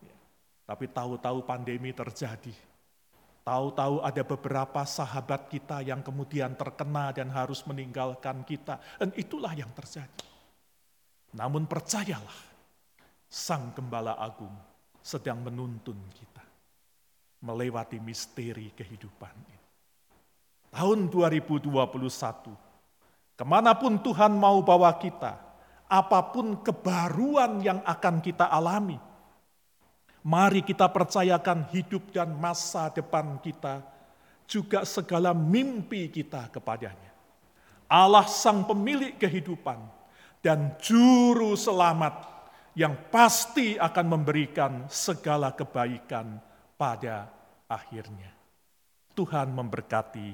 [0.00, 0.16] Ya.
[0.64, 2.54] Tapi tahu-tahu pandemi terjadi
[3.50, 8.78] Tahu-tahu ada beberapa sahabat kita yang kemudian terkena dan harus meninggalkan kita.
[8.94, 10.22] Dan itulah yang terjadi.
[11.34, 12.46] Namun percayalah,
[13.26, 14.54] Sang Gembala Agung
[15.02, 16.29] sedang menuntun kita
[17.40, 19.58] melewati misteri kehidupan ini.
[20.70, 21.66] tahun 2021.
[23.34, 25.32] Ke mana pun Tuhan mau bawa kita,
[25.88, 29.00] apa pun kebaruan yang akan kita alami,
[30.22, 33.80] mari kita percayakan hidup dan masa depan kita,
[34.44, 37.10] juga segala mimpi kita kepadanya.
[37.90, 39.78] Allah sang pemilik kehidupan
[40.44, 42.28] dan juru selamat
[42.78, 46.49] yang pasti akan memberikan segala kebaikan
[46.80, 47.28] pada
[47.68, 48.32] akhirnya.
[49.12, 50.32] Tuhan memberkati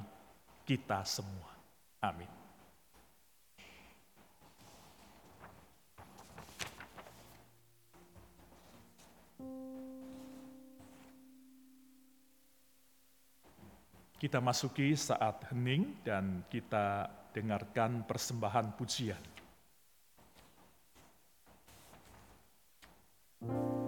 [0.62, 1.51] kita semua.
[2.07, 2.30] Amin.
[14.16, 19.20] Kita masuki saat hening dan kita dengarkan persembahan pujian.
[23.36, 23.86] Ke manakah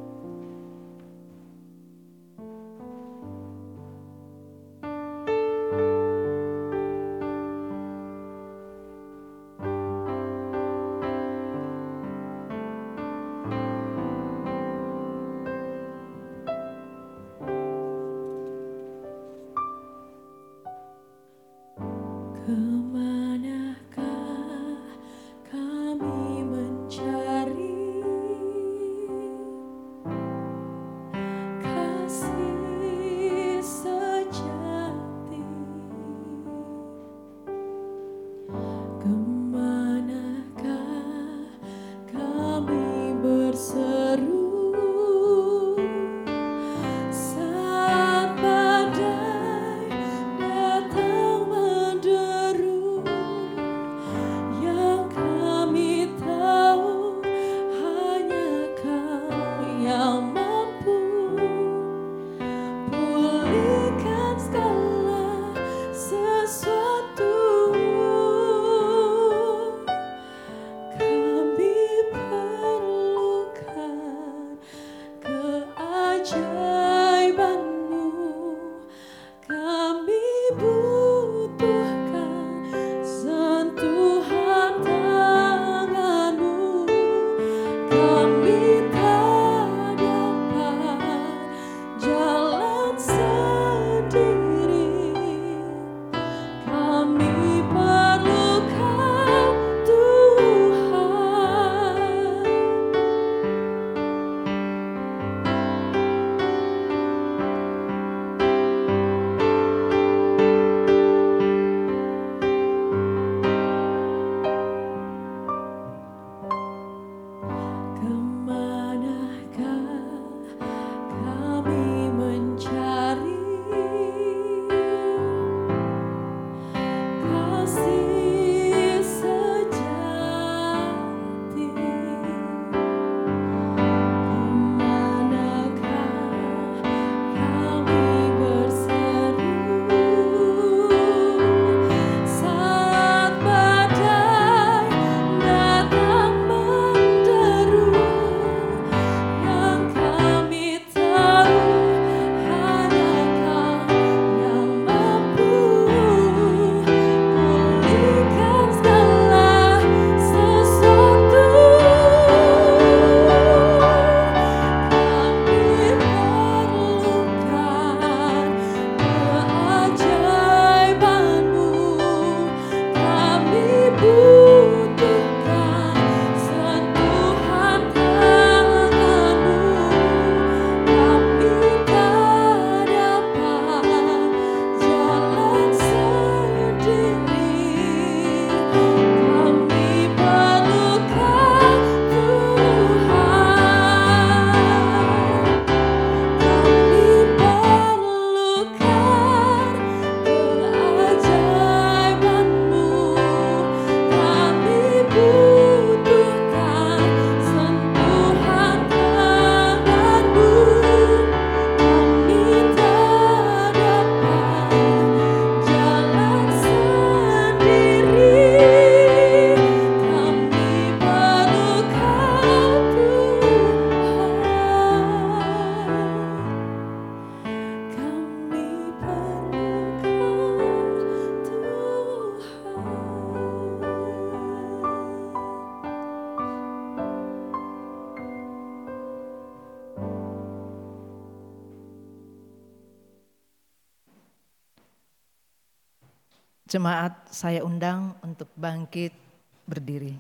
[246.69, 249.17] Jemaat saya undang untuk bangkit
[249.65, 250.13] berdiri.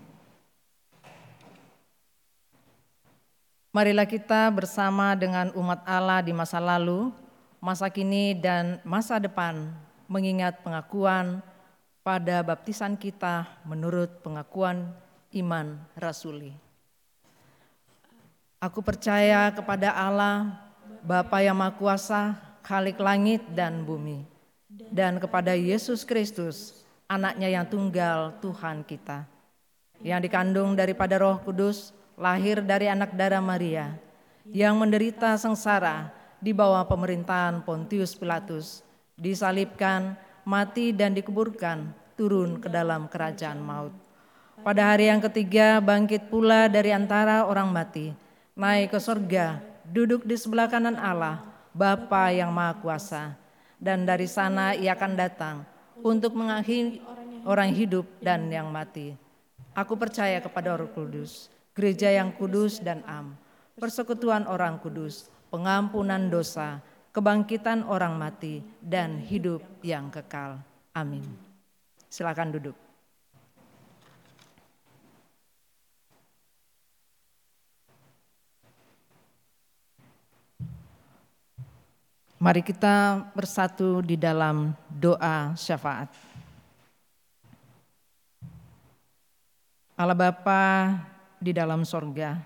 [3.68, 7.12] Marilah kita bersama dengan umat Allah di masa lalu,
[7.60, 9.68] masa kini dan masa depan
[10.08, 11.44] mengingat pengakuan
[12.00, 14.88] pada baptisan kita menurut pengakuan
[15.36, 16.56] iman rasuli.
[18.56, 20.64] Aku percaya kepada Allah,
[21.04, 24.24] Bapa yang Maha Kuasa, Khalik langit dan bumi,
[24.94, 29.26] dan kepada Yesus Kristus, anaknya yang tunggal Tuhan kita,
[29.98, 33.98] yang dikandung daripada roh kudus, lahir dari anak darah Maria,
[34.46, 38.86] yang menderita sengsara di bawah pemerintahan Pontius Pilatus,
[39.18, 40.14] disalibkan,
[40.46, 43.94] mati dan dikuburkan, turun ke dalam kerajaan maut.
[44.62, 48.10] Pada hari yang ketiga bangkit pula dari antara orang mati,
[48.58, 53.47] naik ke surga, duduk di sebelah kanan Allah, Bapa yang Maha Kuasa.
[53.78, 55.62] Dan dari sana ia akan datang
[56.02, 56.98] untuk mengakhiri
[57.46, 59.14] orang hidup dan yang mati.
[59.78, 63.38] Aku percaya kepada Roh Kudus, gereja yang kudus dan am,
[63.78, 66.82] persekutuan orang kudus, pengampunan dosa,
[67.14, 70.58] kebangkitan orang mati, dan hidup yang kekal.
[70.90, 71.22] Amin.
[72.10, 72.87] Silakan duduk.
[82.38, 86.06] Mari kita bersatu di dalam doa syafaat.
[89.98, 90.94] Allah Bapa
[91.42, 92.38] di dalam sorga.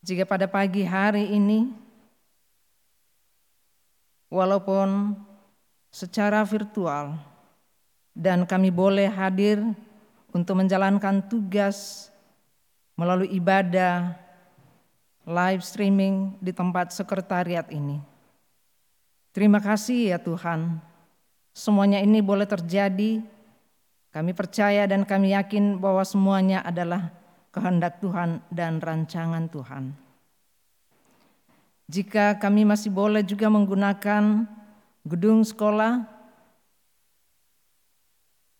[0.00, 1.68] Jika pada pagi hari ini,
[4.32, 5.12] walaupun
[5.92, 7.20] secara virtual,
[8.16, 9.60] dan kami boleh hadir
[10.32, 12.08] untuk menjalankan tugas
[12.96, 14.23] melalui ibadah
[15.24, 18.00] live streaming di tempat sekretariat ini.
[19.34, 20.78] Terima kasih ya Tuhan,
[21.50, 23.24] semuanya ini boleh terjadi
[24.14, 27.10] kami percaya dan kami yakin bahwa semuanya adalah
[27.50, 29.90] kehendak Tuhan dan rancangan Tuhan.
[31.90, 34.46] Jika kami masih boleh juga menggunakan
[35.02, 36.06] gedung sekolah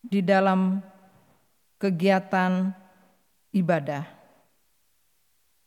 [0.02, 0.84] di dalam
[1.78, 2.74] kegiatan
[3.54, 4.13] ibadah.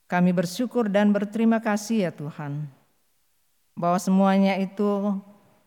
[0.08, 2.64] Kami bersyukur dan berterima kasih ya Tuhan,
[3.76, 5.20] bahwa semuanya itu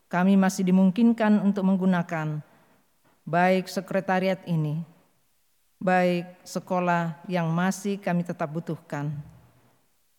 [0.09, 2.41] kami masih dimungkinkan untuk menggunakan
[3.29, 4.81] baik sekretariat ini,
[5.77, 9.13] baik sekolah yang masih kami tetap butuhkan.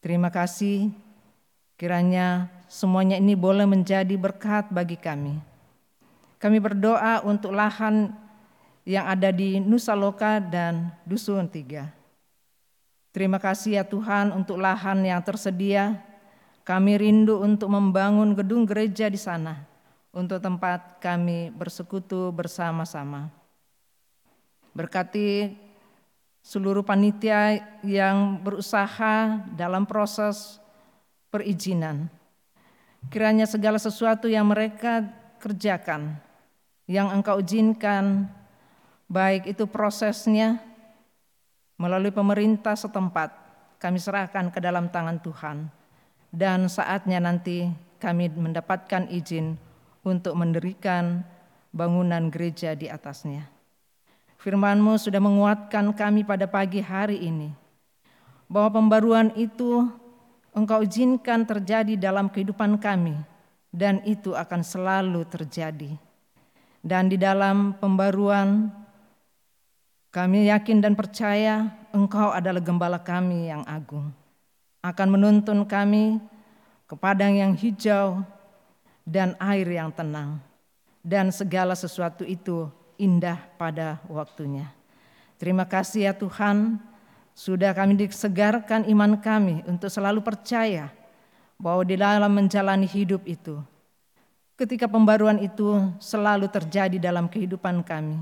[0.05, 0.93] Terima kasih,
[1.73, 5.41] kiranya semuanya ini boleh menjadi berkat bagi kami.
[6.37, 8.13] Kami berdoa untuk lahan
[8.85, 12.00] yang ada di Nusa Loka dan Dusun Tiga.
[13.11, 15.99] Terima kasih ya Tuhan untuk lahan yang tersedia.
[16.63, 19.67] Kami rindu untuk membangun gedung gereja di sana
[20.15, 23.31] untuk tempat kami bersekutu bersama-sama.
[24.71, 25.51] Berkati
[26.39, 30.59] seluruh panitia yang berusaha dalam proses
[31.27, 32.07] perizinan.
[33.11, 35.03] Kiranya segala sesuatu yang mereka
[35.41, 36.15] kerjakan,
[36.87, 38.29] yang engkau izinkan,
[39.09, 40.61] baik itu prosesnya
[41.81, 43.33] melalui pemerintah setempat,
[43.81, 45.65] kami serahkan ke dalam tangan Tuhan.
[46.29, 47.65] Dan saatnya nanti
[47.97, 49.57] kami mendapatkan izin
[50.05, 51.25] untuk mendirikan
[51.73, 53.49] bangunan gereja di atasnya.
[54.37, 57.49] Firmanmu sudah menguatkan kami pada pagi hari ini,
[58.45, 59.85] bahwa pembaruan itu
[60.53, 63.17] engkau izinkan terjadi dalam kehidupan kami,
[63.69, 65.93] dan itu akan selalu terjadi.
[66.81, 68.73] Dan di dalam pembaruan,
[70.11, 74.11] kami yakin dan percaya engkau adalah gembala kami yang agung,
[74.83, 76.19] akan menuntun kami
[76.83, 78.19] ke padang yang hijau,
[79.07, 80.37] dan air yang tenang,
[81.01, 82.67] dan segala sesuatu itu
[82.99, 84.69] indah pada waktunya.
[85.39, 86.77] Terima kasih ya Tuhan,
[87.33, 90.93] sudah kami disegarkan iman kami untuk selalu percaya
[91.57, 93.57] bahwa di dalam menjalani hidup itu,
[94.59, 98.21] ketika pembaruan itu selalu terjadi dalam kehidupan kami,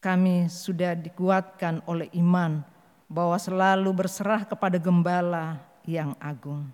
[0.00, 2.64] kami sudah dikuatkan oleh iman
[3.04, 6.64] bahwa selalu berserah kepada gembala yang agung.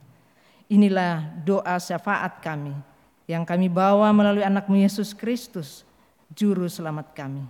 [0.70, 2.74] Inilah doa syafaat kami
[3.27, 5.83] yang kami bawa melalui anakmu Yesus Kristus,
[6.31, 7.43] Juru Selamat kami.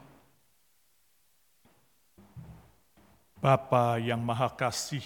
[3.36, 5.04] Bapa yang Maha Kasih,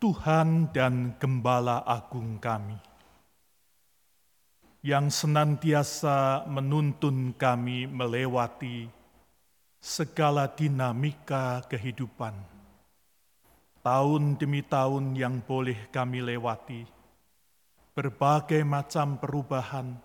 [0.00, 2.80] Tuhan dan Gembala Agung kami,
[4.80, 8.88] yang senantiasa menuntun kami melewati
[9.76, 12.32] segala dinamika kehidupan,
[13.84, 16.88] tahun demi tahun yang boleh kami lewati,
[17.92, 20.00] berbagai macam perubahan,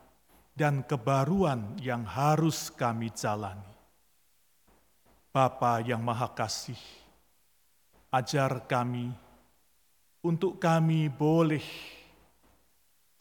[0.55, 3.75] dan kebaruan yang harus kami jalani.
[5.31, 6.79] Bapa yang Maha Kasih,
[8.11, 9.11] ajar kami
[10.23, 11.63] untuk kami boleh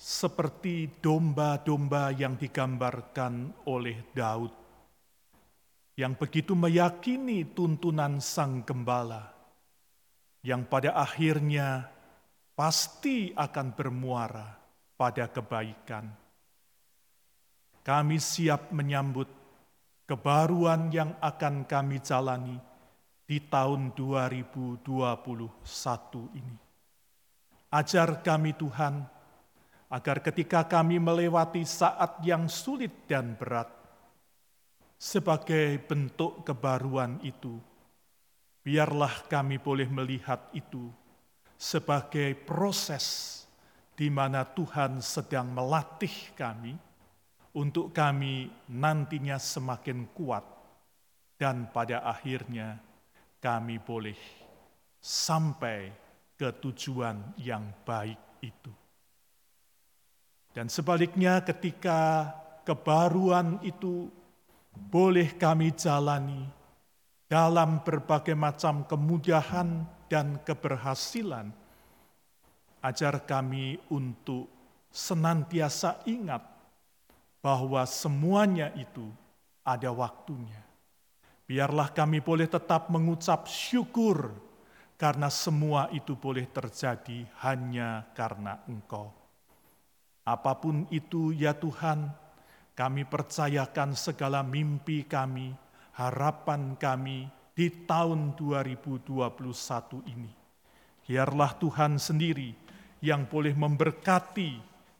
[0.04, 4.52] seperti domba-domba yang digambarkan oleh Daud,
[5.96, 9.32] yang begitu meyakini tuntunan Sang Gembala,
[10.44, 11.88] yang pada akhirnya
[12.52, 14.52] pasti akan bermuara
[14.92, 16.12] pada kebaikan.
[17.80, 19.32] Kami siap menyambut
[20.04, 22.60] kebaruan yang akan kami jalani
[23.24, 24.84] di tahun 2021
[26.36, 26.56] ini.
[27.72, 29.13] Ajar kami Tuhan,
[29.94, 33.70] agar ketika kami melewati saat yang sulit dan berat,
[34.98, 37.54] sebagai bentuk kebaruan itu,
[38.66, 40.90] biarlah kami boleh melihat itu
[41.54, 43.38] sebagai proses
[43.94, 46.74] di mana Tuhan sedang melatih kami
[47.54, 50.42] untuk kami nantinya semakin kuat
[51.38, 52.82] dan pada akhirnya
[53.38, 54.18] kami boleh
[54.98, 55.94] sampai
[56.34, 58.83] ke tujuan yang baik itu.
[60.54, 62.30] Dan sebaliknya ketika
[62.62, 64.06] kebaruan itu
[64.70, 66.46] boleh kami jalani
[67.26, 71.50] dalam berbagai macam kemudahan dan keberhasilan,
[72.86, 74.46] ajar kami untuk
[74.94, 76.46] senantiasa ingat
[77.42, 79.10] bahwa semuanya itu
[79.66, 80.62] ada waktunya.
[81.50, 84.30] Biarlah kami boleh tetap mengucap syukur
[84.94, 89.23] karena semua itu boleh terjadi hanya karena Engkau.
[90.24, 92.08] Apa pun itu ya Tuhan,
[92.72, 95.52] kami percayakan segala mimpi kami,
[95.94, 99.14] harapan kami di tahun 2021
[100.10, 100.32] ini.
[101.04, 102.50] Biarlah Tuhan sendiri
[103.04, 104.50] yang boleh memberkati,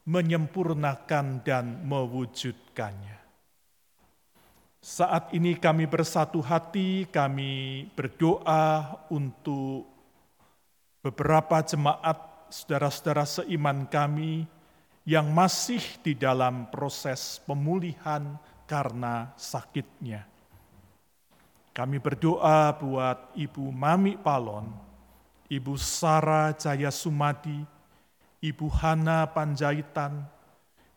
[0.05, 3.17] menyempurnakan, dan mewujudkannya.
[4.85, 9.89] Saat ini kami bersatu hati, kami berdoa untuk
[11.01, 14.45] beberapa jemaat saudara-saudara seiman kami
[15.05, 20.25] yang masih di dalam proses pemulihan karena sakitnya.
[21.69, 24.65] Kami berdoa buat Ibu Mami Palon,
[25.45, 27.61] Ibu Sarah Jaya Sumadi,
[28.41, 30.25] Ibu Hana Panjaitan,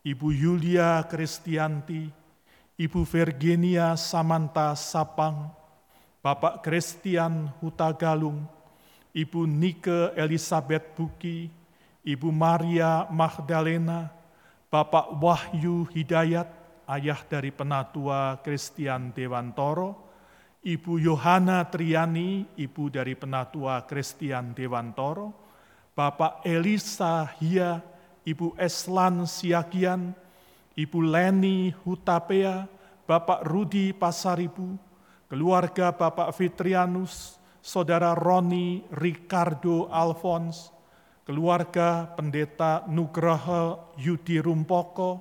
[0.00, 2.08] Ibu Yulia Kristianti,
[2.80, 5.52] Ibu Virginia Samanta Sapang,
[6.24, 8.46] Bapak Christian Hutagalung,
[9.12, 11.57] Ibu Nike Elizabeth Buki,
[12.08, 14.08] Ibu Maria Magdalena,
[14.72, 16.48] Bapak Wahyu Hidayat,
[16.88, 20.08] ayah dari penatua Christian Dewantoro,
[20.64, 25.36] Ibu Yohana Triani, ibu dari penatua Christian Dewantoro,
[25.92, 27.84] Bapak Elisa Hia,
[28.24, 30.16] Ibu Eslan Siagian,
[30.80, 32.64] Ibu Leni Hutapea,
[33.04, 34.80] Bapak Rudi Pasaribu,
[35.28, 40.77] keluarga Bapak Fitrianus, Saudara Roni Ricardo Alphonse,
[41.28, 45.20] keluarga Pendeta Nugraha Yudi Rumpoko,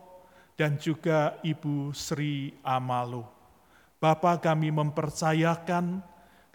[0.56, 3.28] dan juga Ibu Sri Amalo.
[4.00, 6.00] Bapak kami mempercayakan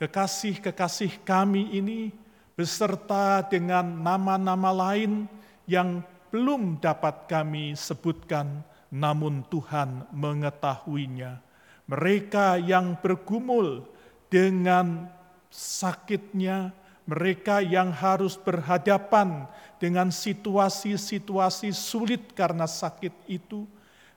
[0.01, 2.17] kekasih-kekasih kami ini
[2.57, 5.29] beserta dengan nama-nama lain
[5.69, 6.01] yang
[6.33, 11.45] belum dapat kami sebutkan namun Tuhan mengetahuinya.
[11.93, 13.85] Mereka yang bergumul
[14.33, 15.13] dengan
[15.53, 16.73] sakitnya,
[17.05, 19.47] mereka yang harus berhadapan
[19.83, 23.67] dengan situasi-situasi sulit karena sakit itu,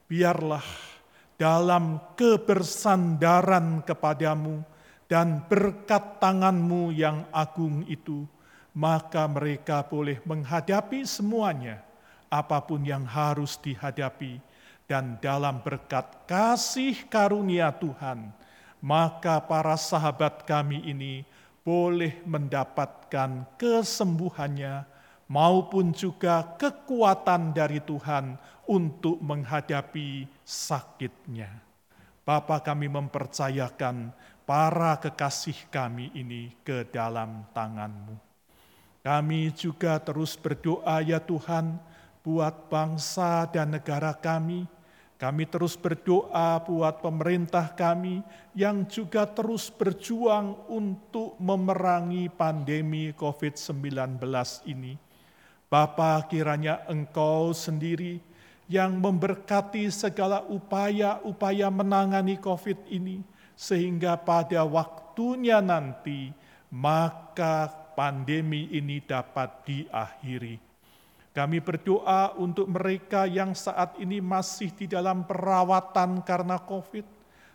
[0.05, 0.63] biarlah
[1.35, 4.61] dalam kebersandaran kepadamu
[5.09, 8.29] dan berkat tanganmu yang agung itu,
[8.77, 11.81] maka mereka boleh menghadapi semuanya,
[12.29, 14.37] apa pun yang harus dihadapi,
[14.85, 18.29] dan dalam berkat kasih karunia Tuhan,
[18.77, 21.25] maka para sahabat kami ini
[21.65, 24.85] boleh mendapatkan kesembuhannya
[25.25, 28.37] maupun juga kekuatan dari Tuhan
[28.69, 31.49] untuk menghadapi sakitnya.
[32.21, 34.13] Bapa kami mempercayakan
[34.45, 38.17] para kekasih kami ini ke dalam tanganmu.
[39.01, 41.77] Kami juga terus berdoa ya Tuhan
[42.25, 44.65] buat bangsa dan negara kami,
[45.25, 48.21] kami terus berdoa buat pemerintah kami
[48.53, 54.21] yang juga terus berjuang untuk memerangi pandemi COVID-19
[54.69, 54.93] ini.
[55.65, 58.21] Bapa kiranya Engkau sendiri
[58.69, 63.25] yang memberkati segala upaya-upaya menangani COVID ini,
[63.57, 66.29] sehingga pada waktunya nanti
[66.69, 67.65] maka
[67.97, 70.74] pandemi ini dapat diakhiri.
[71.35, 77.03] Kami berdoa untuk mereka yang saat ini masih di dalam perawatan karena COVID,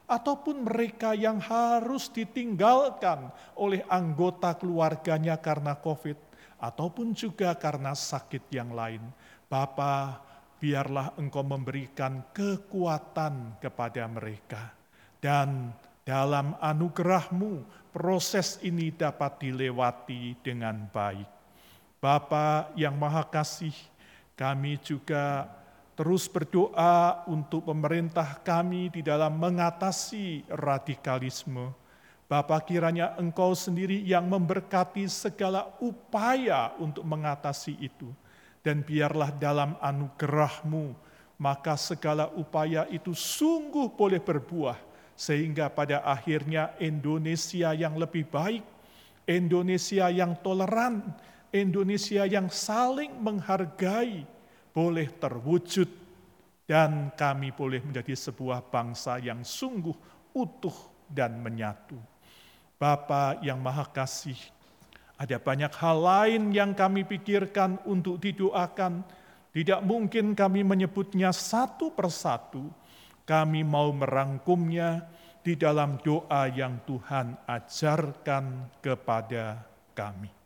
[0.04, 6.12] ataupun mereka yang harus ditinggalkan oleh anggota keluarganya karena COVID,
[6.60, 9.00] ataupun juga karena sakit yang lain.
[9.48, 10.20] Bapa,
[10.60, 14.76] biarlah Engkau memberikan kekuatan kepada mereka.
[15.16, 15.72] Dan
[16.04, 17.64] dalam anugerahmu,
[17.96, 21.39] proses ini dapat dilewati dengan baik.
[22.00, 23.76] Bapa yang Maha Kasih,
[24.32, 25.44] kami juga
[25.92, 31.76] terus berdoa untuk pemerintah kami di dalam mengatasi radikalisme.
[32.24, 38.08] Bapa kiranya Engkau sendiri yang memberkati segala upaya untuk mengatasi itu.
[38.64, 40.96] Dan biarlah dalam anugerahmu,
[41.36, 44.80] maka segala upaya itu sungguh boleh berbuah.
[45.12, 48.64] Sehingga pada akhirnya Indonesia yang lebih baik,
[49.28, 51.04] Indonesia yang toleran,
[51.50, 54.22] Indonesia yang saling menghargai
[54.70, 55.90] boleh terwujud
[56.70, 59.94] dan kami boleh menjadi sebuah bangsa yang sungguh
[60.30, 60.74] utuh
[61.10, 61.98] dan menyatu.
[62.78, 64.38] Bapa yang Maha Kasih,
[65.18, 69.04] ada banyak hal lain yang kami pikirkan untuk didoakan.
[69.50, 72.70] Tidak mungkin kami menyebutnya satu persatu.
[73.26, 75.04] Kami mau merangkumnya
[75.42, 79.60] di dalam doa yang Tuhan ajarkan kepada
[79.92, 80.39] kami.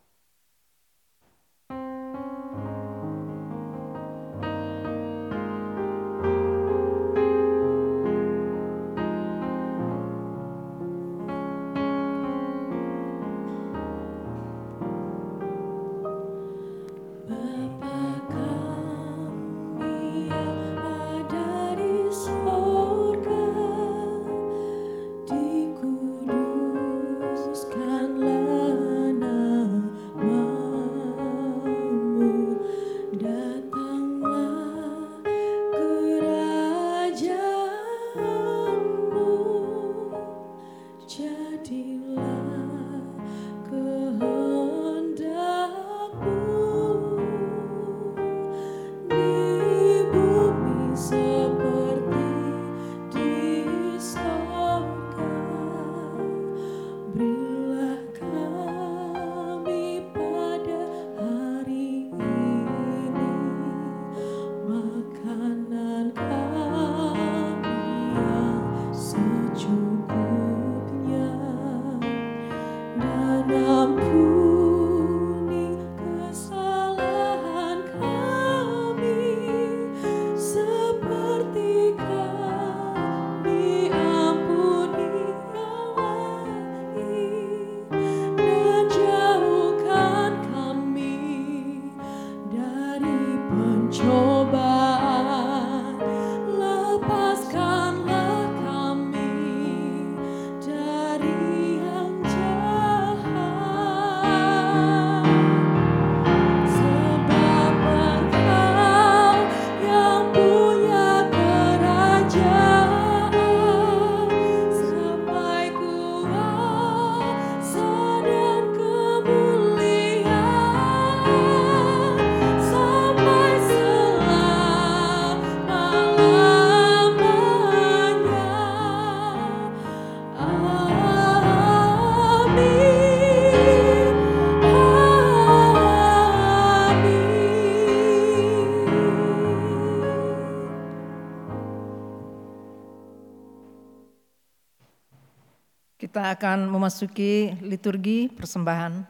[146.25, 149.05] Akan memasuki liturgi persembahan.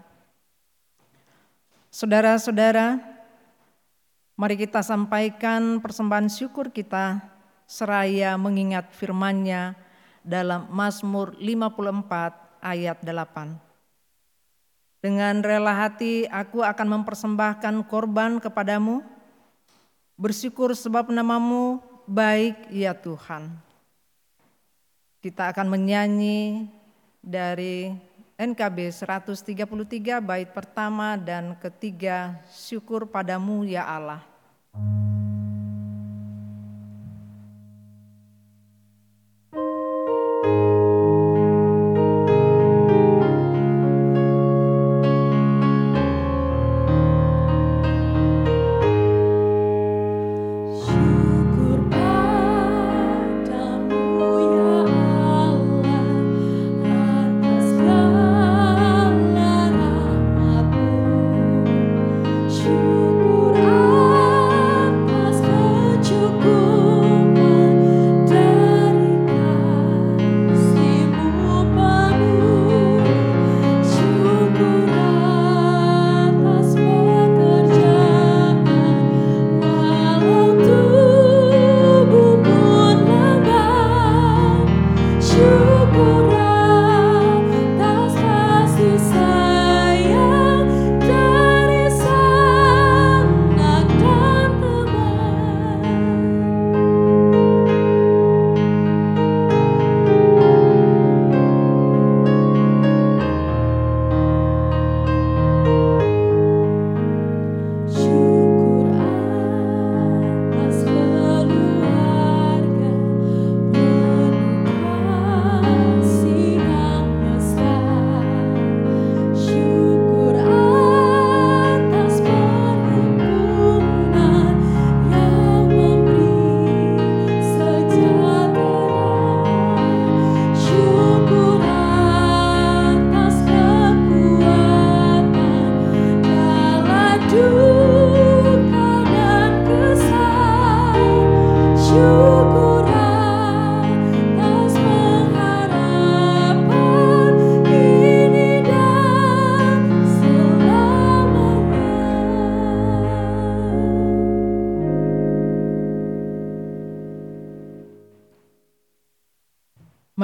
[1.94, 2.98] Saudara-saudara,
[4.34, 7.22] mari kita sampaikan persembahan syukur kita
[7.70, 9.78] seraya mengingat firman-Nya
[10.26, 13.62] dalam Mazmur 54 ayat 8.
[14.98, 19.06] Dengan rela hati aku akan mempersembahkan korban kepadamu,
[20.18, 21.78] bersyukur sebab namamu
[22.10, 23.54] baik ya Tuhan.
[25.22, 26.66] Kita akan menyanyi
[27.24, 27.96] dari
[28.36, 34.20] NKB 133 bait pertama dan ketiga syukur padamu ya Allah.
[34.76, 35.33] Syukur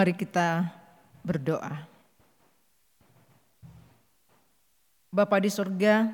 [0.01, 0.65] Mari kita
[1.21, 1.85] berdoa.
[5.13, 6.09] Bapa di surga,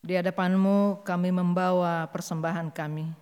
[0.00, 3.12] di hadapanmu kami membawa persembahan kami.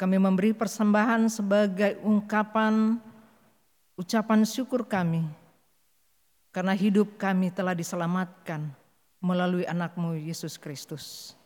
[0.00, 3.04] Kami memberi persembahan sebagai ungkapan
[4.00, 5.28] ucapan syukur kami
[6.56, 8.64] karena hidup kami telah diselamatkan
[9.20, 11.36] melalui anakmu Yesus Kristus.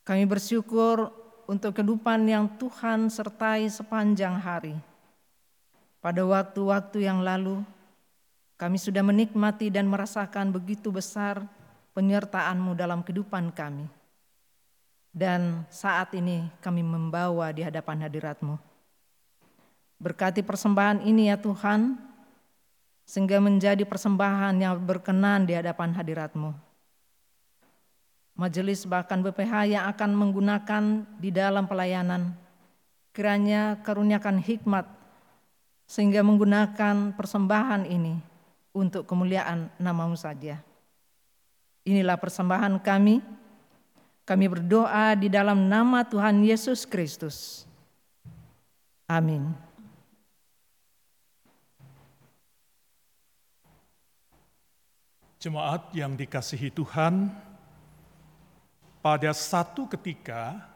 [0.00, 4.74] Kami bersyukur untuk kehidupan yang Tuhan sertai sepanjang hari.
[6.02, 7.62] Pada waktu-waktu yang lalu,
[8.58, 11.46] kami sudah menikmati dan merasakan begitu besar
[11.94, 13.86] penyertaan-Mu dalam kehidupan kami.
[15.16, 18.58] Dan saat ini kami membawa di hadapan hadirat-Mu.
[19.96, 21.96] Berkati persembahan ini ya Tuhan,
[23.08, 26.65] sehingga menjadi persembahan yang berkenan di hadapan hadirat-Mu
[28.36, 32.36] majelis bahkan BPH yang akan menggunakan di dalam pelayanan.
[33.16, 34.84] Kiranya karuniakan hikmat
[35.88, 38.20] sehingga menggunakan persembahan ini
[38.76, 40.60] untuk kemuliaan namamu saja.
[41.88, 43.24] Inilah persembahan kami.
[44.26, 47.62] Kami berdoa di dalam nama Tuhan Yesus Kristus.
[49.06, 49.54] Amin.
[55.38, 57.30] Jemaat yang dikasihi Tuhan,
[59.06, 60.66] pada satu ketika,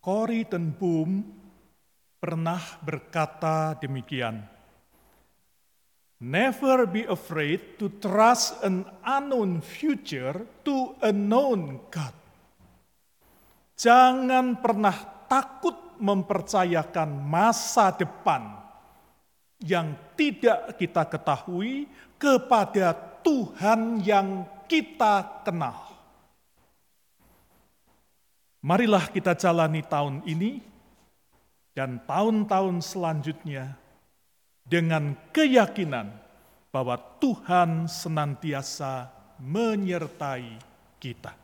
[0.00, 1.20] Corrie ten Boom
[2.16, 4.40] pernah berkata demikian,
[6.16, 12.16] Never be afraid to trust an unknown future to a known God.
[13.76, 18.48] Jangan pernah takut mempercayakan masa depan
[19.60, 21.84] yang tidak kita ketahui
[22.16, 25.91] kepada Tuhan yang kita kenal.
[28.62, 30.62] Marilah kita jalani tahun ini
[31.74, 33.74] dan tahun-tahun selanjutnya
[34.62, 36.14] dengan keyakinan
[36.70, 39.10] bahwa Tuhan senantiasa
[39.42, 40.62] menyertai
[41.02, 41.41] kita.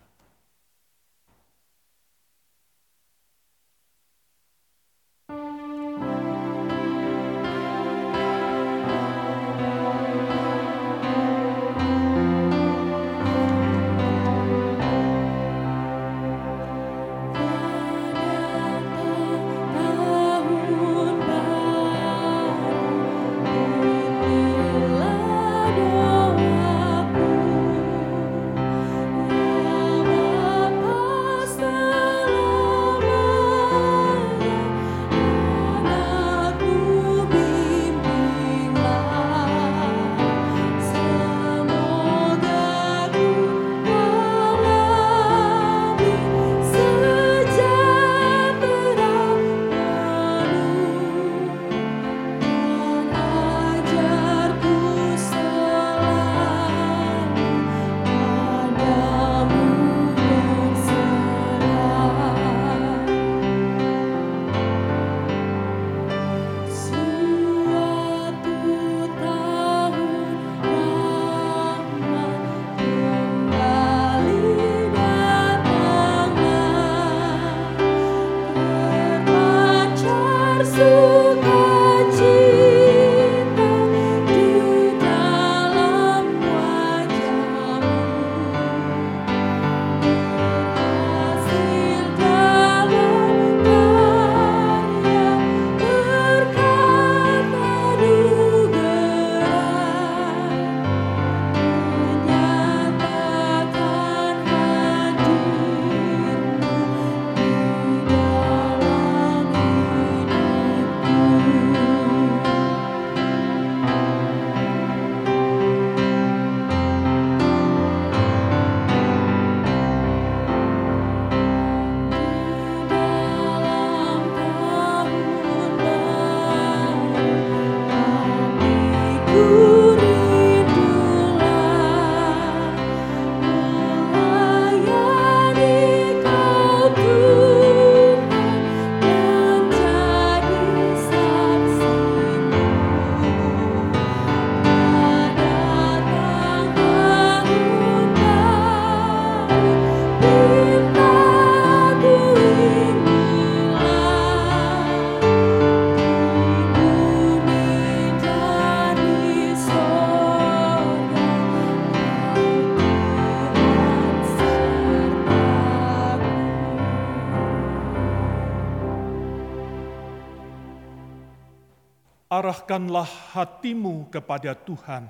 [172.69, 175.09] Arahkanlah hatimu kepada Tuhan.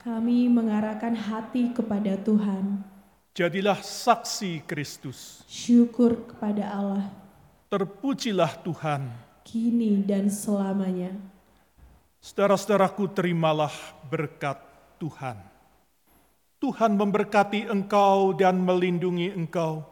[0.00, 2.80] Kami mengarahkan hati kepada Tuhan.
[3.36, 5.44] Jadilah saksi Kristus.
[5.44, 7.04] Syukur kepada Allah,
[7.68, 9.12] Terpujilah Tuhan.
[9.44, 11.12] kini dan selamanya.
[12.24, 13.76] Saudara-saudaraku, terimalah
[14.08, 14.56] berkat
[14.96, 15.36] Tuhan.
[16.56, 19.84] Tuhan memberkati engkau dan melindungi engkau.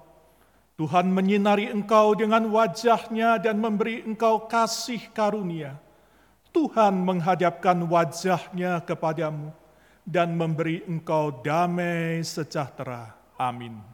[0.80, 5.83] Tuhan menyinari engkau dengan wajahnya dan memberi engkau kasih karunia.
[6.54, 9.50] Tuhan menghadapkan wajahnya kepadamu
[10.06, 13.10] dan memberi engkau damai sejahtera.
[13.34, 13.93] Amin.